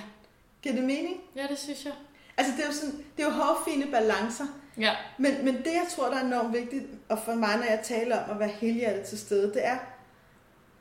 Giver 0.62 0.76
det 0.76 0.84
mening? 0.84 1.18
ja, 1.36 1.48
det 1.50 1.60
synes 1.60 1.86
jeg. 1.86 1.94
Altså, 2.38 2.54
det 2.58 2.64
er 2.64 2.68
jo, 2.68 2.74
sådan, 2.74 2.96
det 3.18 3.24
er 3.24 3.28
jo 3.28 3.34
hårfine 3.34 3.86
balancer. 3.92 4.46
Ja. 4.80 4.92
Men, 5.18 5.34
men 5.46 5.56
det, 5.58 5.66
jeg 5.66 5.86
tror, 5.96 6.10
der 6.10 6.16
er 6.18 6.26
enormt 6.26 6.54
vigtigt, 6.54 6.84
og 7.10 7.20
for 7.26 7.34
mig, 7.34 7.58
når 7.58 7.64
jeg 7.64 7.80
taler 7.84 8.24
om 8.24 8.30
at 8.32 8.40
være 8.40 8.50
helhjertet 8.50 9.04
til 9.06 9.18
stede, 9.20 9.54
det 9.54 9.66
er 9.68 9.78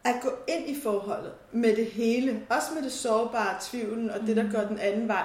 at 0.04 0.14
gå 0.22 0.30
ind 0.48 0.68
i 0.68 0.80
forholdet 0.82 1.32
med 1.52 1.76
det 1.76 1.86
hele. 1.86 2.42
Også 2.50 2.74
med 2.74 2.82
det 2.82 2.92
sårbare, 2.92 3.56
tvivlen 3.60 4.10
og 4.10 4.20
det, 4.20 4.36
der 4.36 4.42
Mhm. 4.42 4.52
går 4.52 4.60
den 4.60 4.78
anden 4.78 5.08
vej. 5.08 5.24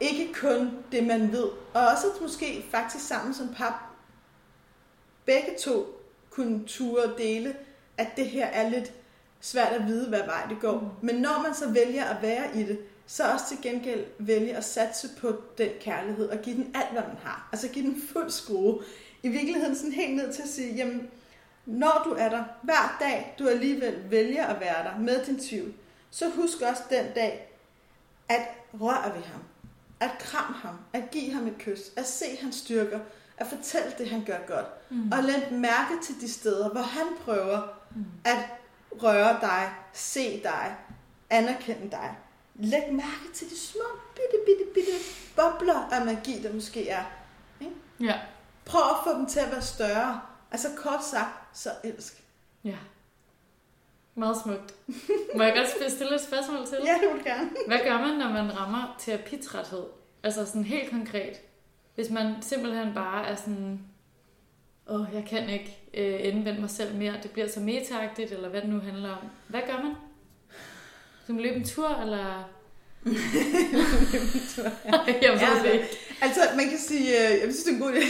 Ikke 0.00 0.34
kun 0.34 0.70
det, 0.92 1.06
man 1.06 1.32
ved. 1.32 1.48
Og 1.74 1.86
også 1.86 2.06
måske 2.22 2.64
faktisk 2.70 3.06
sammen 3.06 3.34
som 3.34 3.54
pap. 3.54 3.74
Begge 5.24 5.56
to 5.60 6.00
kunne 6.30 6.64
ture 6.66 7.02
og 7.04 7.18
dele, 7.18 7.56
at 7.98 8.08
det 8.16 8.26
her 8.26 8.46
er 8.46 8.68
lidt 8.68 8.92
svært 9.40 9.72
at 9.72 9.86
vide, 9.86 10.08
hvad 10.08 10.22
vej 10.22 10.46
det 10.48 10.60
går. 10.60 10.80
Mhm. 10.80 10.90
Men 11.02 11.14
når 11.14 11.42
man 11.42 11.54
så 11.54 11.70
vælger 11.70 12.04
at 12.04 12.22
være 12.22 12.56
i 12.56 12.62
det, 12.62 12.78
så 13.06 13.32
også 13.32 13.44
til 13.48 13.58
gengæld 13.62 14.04
vælge 14.18 14.56
at 14.56 14.64
satse 14.64 15.08
på 15.20 15.42
den 15.58 15.70
kærlighed 15.80 16.28
og 16.28 16.38
give 16.38 16.56
den 16.56 16.74
alt, 16.74 16.92
hvad 16.92 17.02
man 17.02 17.16
har. 17.22 17.48
Altså 17.52 17.68
give 17.68 17.84
den 17.84 18.02
fuld 18.12 18.30
skrue. 18.30 18.82
I 19.22 19.28
virkeligheden 19.28 19.76
sådan 19.76 19.92
helt 19.92 20.16
ned 20.16 20.32
til 20.32 20.42
at 20.42 20.48
sige, 20.48 20.74
jamen, 20.74 21.10
når 21.66 22.02
du 22.04 22.10
er 22.10 22.28
der 22.28 22.44
hver 22.62 22.96
dag, 23.00 23.34
du 23.38 23.48
alligevel 23.48 24.10
vælger 24.10 24.46
at 24.46 24.60
være 24.60 24.84
der 24.84 24.98
med 24.98 25.24
din 25.24 25.38
tvivl, 25.38 25.72
så 26.10 26.28
husk 26.28 26.60
også 26.60 26.82
den 26.90 27.04
dag, 27.14 27.56
at 28.28 28.42
røre 28.80 29.14
ved 29.14 29.22
ham, 29.22 29.40
at 30.00 30.10
kram 30.18 30.54
ham, 30.54 30.74
at 30.92 31.10
give 31.10 31.32
ham 31.32 31.46
et 31.46 31.58
kys, 31.58 31.80
at 31.96 32.06
se 32.06 32.24
hans 32.42 32.56
styrker, 32.56 32.98
at 33.36 33.46
fortælle 33.46 33.92
det, 33.98 34.10
han 34.10 34.24
gør 34.24 34.38
godt, 34.46 34.66
Mm. 34.90 35.12
og 35.12 35.22
læg 35.22 35.52
mærke 35.52 35.94
til 36.02 36.20
de 36.20 36.32
steder, 36.32 36.68
hvor 36.68 36.80
han 36.82 37.06
prøver 37.24 37.60
Mm. 37.94 38.04
at 38.24 38.38
røre 39.02 39.40
dig, 39.40 39.72
se 39.92 40.42
dig, 40.42 40.76
anerkende 41.30 41.90
dig. 41.90 42.16
Læg 42.54 42.92
mærke 42.92 43.32
til 43.34 43.50
de 43.50 43.58
små, 43.58 43.82
bitte, 44.14 44.36
bitte, 44.46 44.64
bitte 44.74 44.92
bobler 45.36 45.88
af 45.92 46.04
magi, 46.06 46.42
der 46.42 46.52
måske 46.52 46.88
er. 46.88 47.04
Ja. 48.00 48.20
Prøv 48.64 48.80
at 48.82 48.96
få 49.04 49.18
dem 49.18 49.26
til 49.26 49.40
at 49.40 49.50
være 49.52 49.62
større. 49.62 50.20
Altså 50.50 50.68
kort 50.76 51.04
sagt, 51.04 51.58
så 51.58 51.70
elsk. 51.84 52.22
Ja. 52.64 52.76
Meget 54.14 54.36
smukt. 54.44 54.74
Må 55.36 55.42
jeg 55.42 55.54
godt 55.56 55.92
stille 55.92 56.14
et 56.14 56.20
spørgsmål 56.20 56.66
til? 56.66 56.78
Ja, 56.84 56.92
det 56.92 57.14
vil 57.14 57.24
du 57.24 57.28
gerne. 57.28 57.50
Hvad 57.66 57.78
gør 57.84 57.98
man, 57.98 58.18
når 58.18 58.28
man 58.28 58.58
rammer 58.58 58.96
terapitræthed? 58.98 59.84
Altså 60.22 60.46
sådan 60.46 60.64
helt 60.64 60.90
konkret. 60.90 61.36
Hvis 61.94 62.10
man 62.10 62.42
simpelthen 62.42 62.94
bare 62.94 63.26
er 63.26 63.34
sådan, 63.34 63.80
åh, 64.90 65.06
jeg 65.12 65.24
kan 65.28 65.48
ikke 65.48 65.78
øh, 65.94 66.26
indvende 66.26 66.60
mig 66.60 66.70
selv 66.70 66.94
mere, 66.94 67.14
det 67.22 67.30
bliver 67.30 67.48
så 67.48 67.60
metaagtigt, 67.60 68.32
eller 68.32 68.48
hvad 68.48 68.60
det 68.60 68.70
nu 68.70 68.80
handler 68.80 69.10
om. 69.10 69.28
Hvad 69.48 69.60
gør 69.66 69.82
man? 69.82 69.94
Man 71.26 71.40
løbe 71.40 71.56
en 71.56 71.64
tur, 71.64 71.88
eller... 71.88 72.50
jeg 75.22 75.32
ved 75.32 75.40
Ja, 75.40 75.62
det 75.64 75.72
ikke. 75.72 75.88
Altså, 76.22 76.40
man 76.56 76.68
kan 76.68 76.78
sige, 76.78 77.08
øh, 77.08 77.30
jeg 77.30 77.40
synes, 77.40 77.62
det 77.62 77.70
er 77.70 77.74
en 77.74 77.80
god 77.80 77.92
idé. 77.92 78.00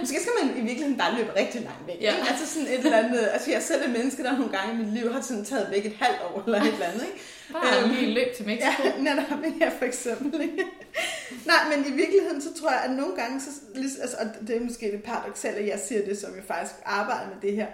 Måske 0.00 0.20
skal 0.20 0.32
man 0.42 0.50
i 0.56 0.60
virkeligheden 0.60 0.96
bare 0.98 1.16
løbe 1.18 1.30
rigtig 1.36 1.60
langt 1.60 1.86
væk. 1.86 1.96
Ja. 2.00 2.14
Ja. 2.14 2.26
Altså 2.30 2.46
sådan 2.54 2.68
et 2.68 2.78
eller 2.78 2.98
andet, 2.98 3.28
altså 3.32 3.50
jeg 3.50 3.62
selv 3.62 3.82
er 3.84 3.88
menneske, 3.88 4.22
der 4.22 4.38
nogle 4.38 4.52
gange 4.58 4.74
i 4.74 4.76
mit 4.76 4.94
liv 4.94 5.12
har 5.12 5.20
sådan 5.20 5.44
taget 5.44 5.68
væk 5.70 5.86
et 5.86 5.96
halvt 6.00 6.20
år 6.22 6.42
eller 6.46 6.60
et 6.62 6.72
eller 6.72 6.86
andet, 6.86 7.02
ikke? 7.02 7.18
Bare 7.52 7.82
Øhm, 7.82 7.90
lige 7.90 8.14
løb 8.14 8.36
til 8.36 8.46
Mexico. 8.46 8.82
Ja, 8.84 8.92
netop, 8.98 9.60
ja, 9.60 9.68
for 9.78 9.84
eksempel. 9.84 10.40
Ikke? 10.40 10.64
Nej, 11.46 11.76
men 11.76 11.86
i 11.92 11.96
virkeligheden, 11.96 12.40
så 12.42 12.48
tror 12.60 12.70
jeg, 12.70 12.80
at 12.84 12.90
nogle 12.90 13.16
gange, 13.16 13.40
så, 13.40 13.50
altså, 14.02 14.16
og 14.20 14.48
det 14.48 14.56
er 14.56 14.60
måske 14.60 14.90
lidt 14.90 15.02
paradoxalt, 15.02 15.56
at 15.56 15.66
jeg 15.66 15.80
siger 15.88 16.04
det, 16.04 16.18
som 16.18 16.36
jeg 16.36 16.44
faktisk 16.46 16.74
arbejder 16.84 17.26
med 17.28 17.36
det 17.42 17.56
her. 17.56 17.66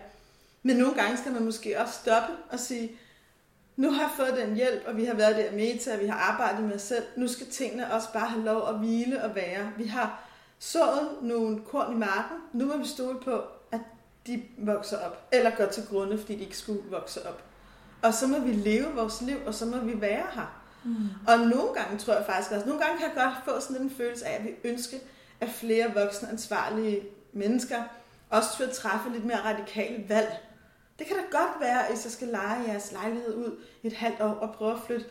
Men 0.62 0.76
nogle 0.76 0.94
gange 0.94 1.16
skal 1.16 1.32
man 1.32 1.44
måske 1.44 1.80
også 1.80 1.94
stoppe 2.02 2.32
og 2.50 2.61
sige, 2.61 2.90
nu 3.76 3.90
har 3.90 4.02
jeg 4.02 4.11
fået 4.16 4.47
den 4.47 4.54
hjælp, 4.54 4.83
og 4.87 4.97
vi 4.97 5.04
har 5.04 5.14
været 5.14 5.37
der 5.37 5.52
meta, 5.52 5.95
og 5.95 6.00
vi 6.00 6.06
har 6.06 6.33
arbejdet 6.33 6.64
med 6.64 6.75
os 6.75 6.83
selv. 6.83 7.04
Nu 7.16 7.28
skal 7.28 7.47
tingene 7.47 7.92
også 7.92 8.12
bare 8.12 8.28
have 8.28 8.45
lov 8.45 8.68
at 8.68 8.78
hvile 8.78 9.25
og 9.25 9.35
være. 9.35 9.71
Vi 9.76 9.87
har 9.87 10.25
sået 10.59 11.09
nogle 11.23 11.61
korn 11.61 11.92
i 11.92 11.97
marken. 11.97 12.37
Nu 12.52 12.66
må 12.66 12.76
vi 12.76 12.87
stole 12.87 13.21
på, 13.21 13.42
at 13.73 13.80
de 14.26 14.42
vokser 14.59 14.99
op. 14.99 15.28
Eller 15.33 15.50
går 15.50 15.66
til 15.66 15.83
grunde, 15.90 16.18
fordi 16.18 16.35
de 16.37 16.40
ikke 16.40 16.59
skulle 16.59 16.83
vokse 16.90 17.28
op. 17.28 17.42
Og 18.02 18.14
så 18.14 18.26
må 18.26 18.38
vi 18.38 18.52
leve 18.52 18.95
vores 18.95 19.21
liv, 19.21 19.37
og 19.47 19.54
så 19.54 19.66
må 19.66 19.78
vi 19.78 20.00
være 20.00 20.26
her. 20.33 20.62
Mm. 20.85 21.09
Og 21.28 21.38
nogle 21.38 21.75
gange 21.75 21.99
tror 21.99 22.14
jeg 22.14 22.26
faktisk 22.26 22.52
også, 22.52 22.66
nogle 22.66 22.85
gange 22.85 22.99
kan 22.99 23.06
jeg 23.06 23.25
godt 23.25 23.35
få 23.45 23.61
sådan 23.61 23.83
en 23.83 23.90
følelse 23.90 24.26
af, 24.26 24.38
at 24.38 24.45
vi 24.45 24.50
ønsker, 24.64 24.97
at 25.40 25.49
flere 25.49 25.95
voksne, 25.95 26.28
ansvarlige 26.28 27.02
mennesker 27.33 27.83
også 28.30 28.49
tør 28.59 28.66
træffe 28.73 29.11
lidt 29.11 29.25
mere 29.25 29.45
radikale 29.45 30.09
valg. 30.09 30.45
Det 30.98 31.06
kan 31.06 31.16
da 31.16 31.22
godt 31.38 31.60
være, 31.60 31.88
at 31.88 31.94
I 31.98 32.02
så 32.02 32.10
skal 32.10 32.28
lege 32.28 32.68
jeres 32.68 32.92
lejlighed 32.92 33.34
ud 33.34 33.58
i 33.82 33.86
et 33.86 33.92
halvt 33.92 34.20
år 34.20 34.28
og 34.28 34.54
prøve 34.54 34.72
at 34.72 34.78
flytte 34.86 35.06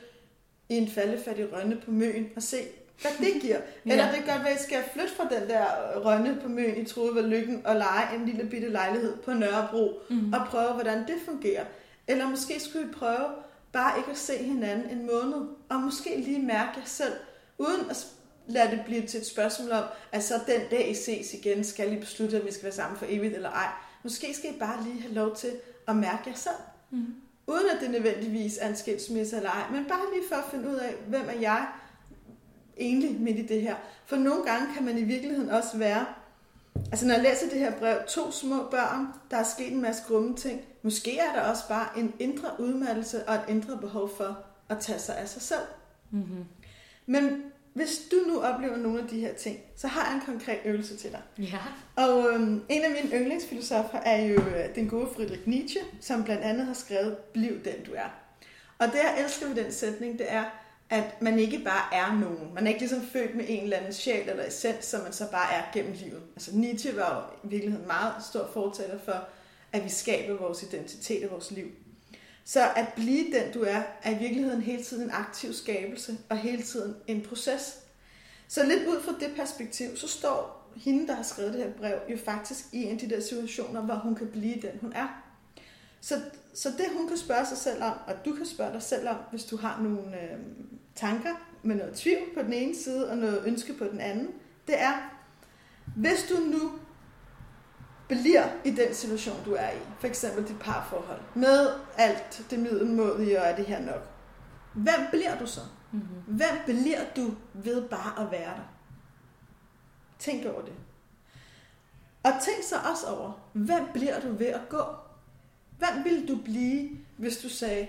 i 0.70 0.74
en 0.78 0.88
faldefattig 0.88 1.54
rønne 1.54 1.82
på 1.86 1.92
Møn 1.92 2.30
og 2.36 2.44
se, 2.44 2.58
hvad 3.02 3.12
det 3.20 3.42
giver. 3.42 3.58
Ja. 3.86 3.92
Eller 3.92 4.06
det 4.12 4.16
kan 4.24 4.34
godt 4.34 4.44
være, 4.44 4.54
at 4.54 4.60
I 4.60 4.64
skal 4.64 4.84
flytte 4.94 5.16
fra 5.16 5.24
den 5.40 5.50
der 5.50 5.66
rønne 6.06 6.40
på 6.42 6.48
Møn 6.48 6.78
i 6.78 6.86
Trude 6.86 7.28
Lykken 7.28 7.66
og 7.66 7.76
lege 7.76 8.16
en 8.16 8.26
lille 8.26 8.50
bitte 8.50 8.70
lejlighed 8.70 9.18
på 9.18 9.34
Nørrebro 9.34 10.00
Mm. 10.10 10.34
og 10.34 10.48
prøve, 10.48 10.74
hvordan 10.74 10.98
det 10.98 11.16
fungerer. 11.26 11.66
Eller 12.08 12.30
måske 12.30 12.60
skulle 12.60 12.88
vi 12.88 12.94
prøve 12.94 13.28
bare 13.74 13.98
ikke 13.98 14.12
at 14.12 14.18
se 14.18 14.38
hinanden 14.38 14.90
en 15.00 15.06
måned, 15.06 15.48
og 15.70 15.80
måske 15.80 16.18
lige 16.18 16.40
mærke 16.42 16.72
jer 16.78 16.86
selv, 16.86 17.14
uden 17.58 17.90
at 17.90 18.08
lade 18.48 18.72
det 18.72 18.82
blive 18.86 19.06
til 19.08 19.20
et 19.20 19.26
spørgsmål 19.26 19.72
om, 19.72 19.84
at 20.12 20.24
så 20.24 20.34
den 20.48 20.62
dag 20.72 20.90
I 20.90 20.94
ses 20.94 21.34
igen, 21.34 21.64
skal 21.64 21.94
I 21.94 21.96
beslutte, 22.00 22.40
om 22.40 22.46
vi 22.46 22.52
skal 22.52 22.64
være 22.64 22.74
sammen 22.74 22.98
for 22.98 23.06
evigt 23.10 23.36
eller 23.36 23.50
ej. 23.50 23.68
Måske 24.04 24.34
skal 24.34 24.50
I 24.50 24.60
bare 24.60 24.84
lige 24.84 25.02
have 25.02 25.14
lov 25.14 25.36
til 25.36 25.52
at 25.88 25.96
mærke 25.96 26.22
jer 26.28 26.36
selv, 26.36 26.56
Mm. 26.92 27.06
uden 27.48 27.70
at 27.76 27.82
det 27.82 27.90
nødvendigvis 27.92 28.58
er 28.62 28.70
en 28.70 28.76
skilsmisse 28.76 29.38
eller 29.38 29.50
ej, 29.50 29.70
men 29.72 29.86
bare 29.86 30.14
lige 30.14 30.24
for 30.30 30.36
at 30.36 30.44
finde 30.52 30.70
ud 30.70 30.76
af, 30.76 30.96
hvem 31.08 31.30
er 31.30 31.40
jeg 31.40 31.68
egentlig 32.78 33.22
midt 33.22 33.38
i 33.38 33.46
det 33.46 33.62
her. 33.62 33.76
For 34.06 34.16
nogle 34.16 34.44
gange 34.44 34.74
kan 34.74 34.86
man 34.86 34.98
i 34.98 35.04
virkeligheden 35.04 35.50
også 35.50 35.78
være, 35.78 36.06
altså 36.92 37.06
når 37.08 37.14
jeg 37.14 37.24
læser 37.24 37.50
det 37.50 37.60
her 37.60 37.80
brev, 37.80 37.98
to 38.08 38.32
små 38.32 38.68
børn, 38.72 39.08
der 39.32 39.38
er 39.38 39.44
sket 39.44 39.72
en 39.72 39.82
masse 39.82 40.04
grumme 40.08 40.36
ting, 40.36 40.62
måske 40.82 41.20
er 41.20 41.34
der 41.36 41.42
også 41.42 41.68
bare 41.68 41.88
en 42.00 42.14
indre 42.20 42.50
udmattelse 42.60 43.30
og 43.30 43.36
et 43.36 43.44
indre 43.48 43.78
behov 43.78 44.10
for 44.18 44.38
at 44.70 44.78
tage 44.80 45.00
sig 45.00 45.18
af 45.18 45.30
sig 45.30 45.42
selv. 45.42 45.62
Mm-hmm. 46.12 46.46
Men 47.06 47.44
hvis 47.76 48.02
du 48.12 48.16
nu 48.28 48.42
oplever 48.42 48.78
nogle 48.78 49.02
af 49.02 49.08
de 49.08 49.20
her 49.20 49.34
ting, 49.34 49.60
så 49.76 49.88
har 49.88 50.06
jeg 50.06 50.16
en 50.16 50.22
konkret 50.26 50.60
øvelse 50.66 50.98
til 50.98 51.12
dig. 51.12 51.22
Ja. 51.38 51.60
Og 51.96 52.34
øhm, 52.34 52.64
en 52.70 52.84
af 52.84 52.92
mine 52.92 53.16
yndlingsfilosofer 53.16 53.98
er 53.98 54.22
jo 54.22 54.36
øh, 54.36 54.76
den 54.76 54.90
gode 54.90 55.08
Friedrich 55.16 55.48
Nietzsche, 55.48 55.82
som 56.02 56.24
blandt 56.24 56.44
andet 56.44 56.66
har 56.66 56.74
skrevet 56.74 57.18
Bliv 57.18 57.64
den 57.64 57.84
du 57.86 57.92
er. 57.96 58.10
Og 58.80 58.88
det 58.88 58.96
jeg 58.96 59.24
elsker 59.24 59.48
ved 59.48 59.64
den 59.64 59.72
sætning, 59.72 60.20
det 60.20 60.32
er, 60.32 60.44
at 60.90 61.22
man 61.22 61.40
ikke 61.40 61.60
bare 61.60 61.94
er 61.94 62.20
nogen. 62.20 62.54
Man 62.54 62.64
er 62.64 62.68
ikke 62.68 62.80
ligesom 62.80 63.02
født 63.02 63.36
med 63.36 63.46
en 63.48 63.64
eller 63.64 63.78
anden 63.78 63.94
sjæl 63.94 64.30
eller 64.30 64.48
essens, 64.48 64.86
som 64.86 65.04
man 65.04 65.14
så 65.14 65.32
bare 65.32 65.54
er 65.54 65.64
gennem 65.74 65.94
livet. 65.94 66.22
Altså 66.36 66.52
Nietzsche 66.58 66.96
var 66.96 67.16
jo 67.16 67.48
i 67.48 67.52
virkeligheden 67.52 67.88
meget 67.88 68.14
stor 68.30 68.50
fortæller 68.54 69.00
for, 69.06 69.28
at 69.72 69.84
vi 69.84 69.90
skaber 69.90 70.38
vores 70.38 70.64
identitet 70.64 71.24
og 71.24 71.32
vores 71.32 71.52
liv. 71.52 71.68
Så 72.46 72.72
at 72.76 72.88
blive 72.96 73.26
den, 73.32 73.54
du 73.54 73.62
er, 73.62 73.82
er 74.04 74.16
i 74.16 74.20
virkeligheden 74.20 74.62
hele 74.62 74.84
tiden 74.84 75.04
en 75.04 75.12
aktiv 75.12 75.54
skabelse, 75.54 76.18
og 76.30 76.38
hele 76.38 76.64
tiden 76.64 76.96
en 77.08 77.22
proces. 77.22 77.78
Så 78.48 78.66
lidt 78.66 78.88
ud 78.88 79.02
fra 79.02 79.12
det 79.20 79.36
perspektiv, 79.36 79.98
så 79.98 80.08
står 80.08 80.72
hende, 80.76 81.08
der 81.08 81.16
har 81.16 81.24
skrevet 81.24 81.54
det 81.54 81.64
her 81.64 81.72
brev, 81.72 82.00
jo 82.12 82.18
faktisk 82.26 82.66
i 82.72 82.84
en 82.84 82.92
af 82.92 82.98
de 82.98 83.10
der 83.10 83.20
situationer, 83.20 83.82
hvor 83.82 83.96
hun 83.96 84.16
kan 84.16 84.28
blive 84.28 84.62
den, 84.62 84.80
hun 84.82 84.94
er. 84.96 85.08
Så, 86.02 86.22
så 86.54 86.70
det, 86.70 86.86
hun 86.98 87.08
kan 87.08 87.18
spørge 87.18 87.46
sig 87.46 87.58
selv 87.58 87.84
om, 87.84 87.94
og 88.08 88.26
du 88.26 88.36
kan 88.36 88.46
spørge 88.46 88.74
dig 88.74 88.82
selv 88.82 89.10
om, 89.10 89.16
hvis 89.32 89.46
du 89.46 89.58
har 89.58 89.82
nogle 89.82 90.22
øh, 90.22 90.38
tanker 90.96 91.50
med 91.64 91.76
noget 91.76 91.94
tvivl 91.94 92.34
på 92.34 92.42
den 92.42 92.54
ene 92.54 92.76
side, 92.76 93.12
og 93.12 93.18
noget 93.18 93.44
ønske 93.46 93.74
på 93.74 93.86
den 93.86 94.00
anden, 94.00 94.28
det 94.68 94.82
er, 94.82 95.20
hvis 95.96 96.26
du 96.30 96.36
nu 96.36 96.72
bliver 98.08 98.50
i 98.66 98.72
den 98.72 98.94
situation, 98.94 99.44
du 99.46 99.54
er 99.54 99.70
i, 99.70 99.80
for 100.00 100.08
eksempel 100.08 100.48
dit 100.48 100.60
parforhold, 100.60 101.22
med 101.36 101.70
alt 101.98 102.46
det 102.50 102.60
middelmådige 102.60 103.42
og 103.42 103.48
er 103.48 103.56
det 103.56 103.66
her 103.66 103.80
nok, 103.80 104.02
hvem 104.74 105.08
bliver 105.12 105.38
du 105.40 105.48
så? 105.48 105.62
Mm-hmm. 105.92 106.36
Hvem 106.36 106.58
bliver 106.66 107.00
du 107.16 107.34
ved 107.54 107.90
bare 107.90 108.26
at 108.26 108.32
være 108.32 108.56
der? 108.56 108.74
Tænk 110.20 110.46
over 110.46 110.62
det. 110.62 110.74
Og 112.24 112.32
tænk 112.32 112.64
så 112.64 112.76
også 112.92 113.08
over, 113.08 113.32
hvem 113.54 113.84
bliver 113.94 114.20
du 114.20 114.34
ved 114.34 114.48
at 114.48 114.70
gå? 114.70 114.84
Hvem 115.78 116.04
vil 116.04 116.28
du 116.28 116.36
blive, 116.36 116.90
hvis 117.18 117.38
du 117.38 117.50
sagde, 117.50 117.88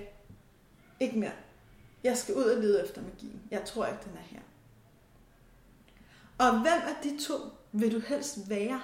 ikke 1.01 1.19
mere. 1.19 1.33
Jeg 2.05 2.17
skal 2.17 2.35
ud 2.35 2.45
og 2.45 2.63
lede 2.63 2.85
efter 2.85 3.03
magien. 3.03 3.43
Jeg 3.51 3.65
tror 3.65 3.87
ikke, 3.87 3.99
den 4.05 4.17
er 4.17 4.23
her. 4.23 4.41
Og 6.39 6.61
hvem 6.61 6.83
af 6.89 6.97
de 7.03 7.19
to 7.27 7.35
vil 7.73 7.93
du 7.93 7.99
helst 7.99 8.51
være? 8.51 8.81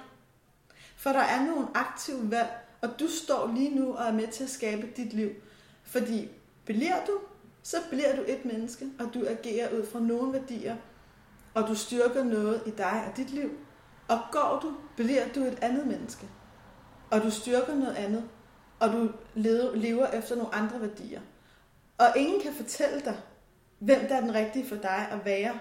For 1.03 1.11
der 1.11 1.21
er 1.21 1.47
nogle 1.47 1.67
aktive 1.75 2.31
valg, 2.31 2.51
og 2.81 2.89
du 3.01 3.09
står 3.09 3.53
lige 3.55 3.75
nu 3.75 3.95
og 3.95 4.05
er 4.05 4.13
med 4.13 4.29
til 4.29 4.45
at 4.45 4.51
skabe 4.51 4.89
dit 4.97 5.13
liv. 5.13 5.31
Fordi 5.83 6.29
bliver 6.65 7.05
du, 7.07 7.13
så 7.63 7.77
bliver 7.91 8.17
du 8.17 8.23
et 8.27 8.45
menneske, 8.45 8.87
og 8.99 9.15
du 9.15 9.27
agerer 9.27 9.79
ud 9.79 9.87
fra 9.87 10.01
nogle 10.01 10.33
værdier, 10.33 10.77
og 11.55 11.69
du 11.69 11.75
styrker 11.75 12.25
noget 12.25 12.63
i 12.67 12.71
dig 12.71 13.05
og 13.11 13.17
dit 13.17 13.31
liv. 13.31 13.51
Og 14.09 14.19
går 14.33 14.59
du, 14.63 14.75
bliver 14.97 15.29
du 15.35 15.41
et 15.41 15.59
andet 15.63 15.87
menneske, 15.87 16.29
og 17.11 17.23
du 17.23 17.31
styrker 17.31 17.75
noget 17.75 17.95
andet, 17.95 18.25
og 18.81 18.93
du 18.93 19.11
lever 19.75 20.07
efter 20.07 20.37
nogle 20.37 20.55
andre 20.55 20.81
værdier. 20.81 21.21
Og 21.99 22.07
ingen 22.17 22.41
kan 22.41 22.55
fortælle 22.55 23.01
dig, 23.01 23.21
hvem 23.79 24.01
der 24.09 24.17
er 24.17 24.21
den 24.21 24.35
rigtige 24.35 24.67
for 24.67 24.77
dig 24.77 25.09
at 25.11 25.25
være, 25.25 25.59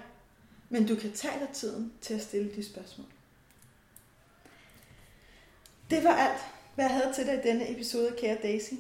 men 0.70 0.88
du 0.88 0.96
kan 0.96 1.12
tage 1.12 1.40
dig 1.40 1.50
tiden 1.54 1.94
til 2.02 2.14
at 2.14 2.22
stille 2.22 2.52
de 2.56 2.66
spørgsmål. 2.66 3.08
Det 5.92 6.04
var 6.04 6.14
alt, 6.14 6.40
hvad 6.76 6.86
jeg 6.86 6.94
havde 6.94 7.14
til 7.14 7.26
dig 7.26 7.34
i 7.34 7.48
denne 7.48 7.72
episode, 7.72 8.08
af 8.08 8.16
kære 8.16 8.38
Daisy. 8.44 8.74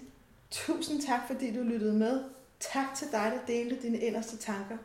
Tusind 0.52 1.02
tak, 1.02 1.20
fordi 1.28 1.56
du 1.56 1.64
lyttede 1.64 1.94
med. 1.94 2.24
Tak 2.60 2.96
til 2.96 3.08
dig, 3.12 3.32
der 3.36 3.54
delte 3.54 3.82
dine 3.82 3.98
inderste 3.98 4.38
tanker. 4.38 4.78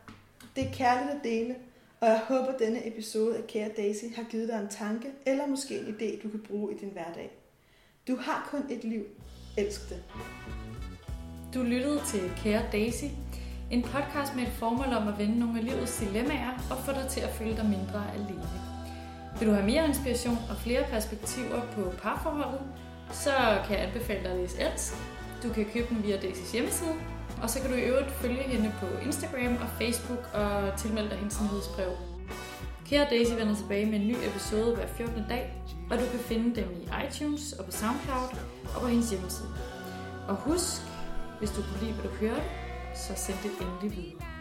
Det 0.56 0.64
er 0.64 0.72
kærligt 0.72 1.10
at 1.10 1.24
dele, 1.24 1.54
og 2.00 2.08
jeg 2.08 2.20
håber, 2.28 2.46
at 2.46 2.58
denne 2.58 2.86
episode 2.86 3.36
af 3.36 3.46
Kære 3.46 3.70
Daisy 3.76 4.04
har 4.16 4.22
givet 4.22 4.48
dig 4.48 4.60
en 4.60 4.68
tanke, 4.68 5.08
eller 5.26 5.46
måske 5.46 5.78
en 5.78 5.86
idé, 5.86 6.22
du 6.22 6.28
kan 6.28 6.40
bruge 6.48 6.74
i 6.74 6.78
din 6.78 6.88
hverdag. 6.88 7.30
Du 8.08 8.16
har 8.16 8.48
kun 8.50 8.62
et 8.70 8.84
liv. 8.84 9.04
Elsk 9.58 9.88
det. 9.88 10.02
Du 11.54 11.62
lyttede 11.62 12.00
til 12.06 12.32
Kære 12.36 12.62
Daisy, 12.72 13.04
en 13.70 13.82
podcast 13.82 14.36
med 14.36 14.42
et 14.42 14.52
formål 14.52 14.86
om 14.86 15.08
at 15.08 15.18
vende 15.18 15.38
nogle 15.38 15.58
af 15.58 15.64
livets 15.64 15.98
dilemmaer 15.98 16.66
og 16.70 16.78
få 16.84 16.92
dig 16.92 17.06
til 17.10 17.20
at 17.20 17.30
føle 17.30 17.56
dig 17.56 17.66
mindre 17.66 18.14
alene. 18.14 18.75
Vil 19.38 19.48
du 19.48 19.52
have 19.52 19.66
mere 19.66 19.88
inspiration 19.88 20.38
og 20.50 20.56
flere 20.56 20.84
perspektiver 20.90 21.60
på 21.74 21.92
parforholdet, 22.02 22.60
så 23.12 23.30
kan 23.66 23.78
jeg 23.78 23.86
anbefale 23.86 24.22
dig 24.22 24.30
at 24.30 24.36
læse 24.36 24.60
Elsk. 24.60 24.94
Du 25.42 25.52
kan 25.52 25.64
købe 25.72 25.86
den 25.88 26.02
via 26.02 26.16
Daisys 26.16 26.52
hjemmeside, 26.52 26.94
og 27.42 27.50
så 27.50 27.60
kan 27.60 27.70
du 27.70 27.76
i 27.76 27.80
øvrigt 27.80 28.10
følge 28.10 28.42
hende 28.42 28.72
på 28.80 28.86
Instagram 29.06 29.56
og 29.62 29.68
Facebook 29.78 30.30
og 30.34 30.78
tilmelde 30.78 31.10
dig 31.10 31.18
hendes 31.18 31.40
nyhedsbrev. 31.40 31.90
Kære 32.86 33.06
Daisy 33.10 33.32
vender 33.32 33.54
tilbage 33.54 33.86
med 33.86 34.00
en 34.00 34.08
ny 34.08 34.16
episode 34.28 34.74
hver 34.74 34.86
14. 34.86 35.24
dag, 35.28 35.62
og 35.90 35.98
du 35.98 36.04
kan 36.10 36.20
finde 36.20 36.60
dem 36.60 36.68
i 36.82 36.88
iTunes 37.06 37.52
og 37.52 37.64
på 37.64 37.70
Soundcloud 37.70 38.38
og 38.74 38.80
på 38.80 38.86
hendes 38.86 39.10
hjemmeside. 39.10 39.48
Og 40.28 40.34
husk, 40.34 40.82
hvis 41.38 41.50
du 41.50 41.62
kunne 41.62 41.80
lide, 41.80 41.92
hvad 41.92 42.10
du 42.10 42.16
hørte, 42.16 42.42
så 42.94 43.12
send 43.16 43.36
det 43.42 43.50
endelig 43.60 43.96
videre. 43.96 44.35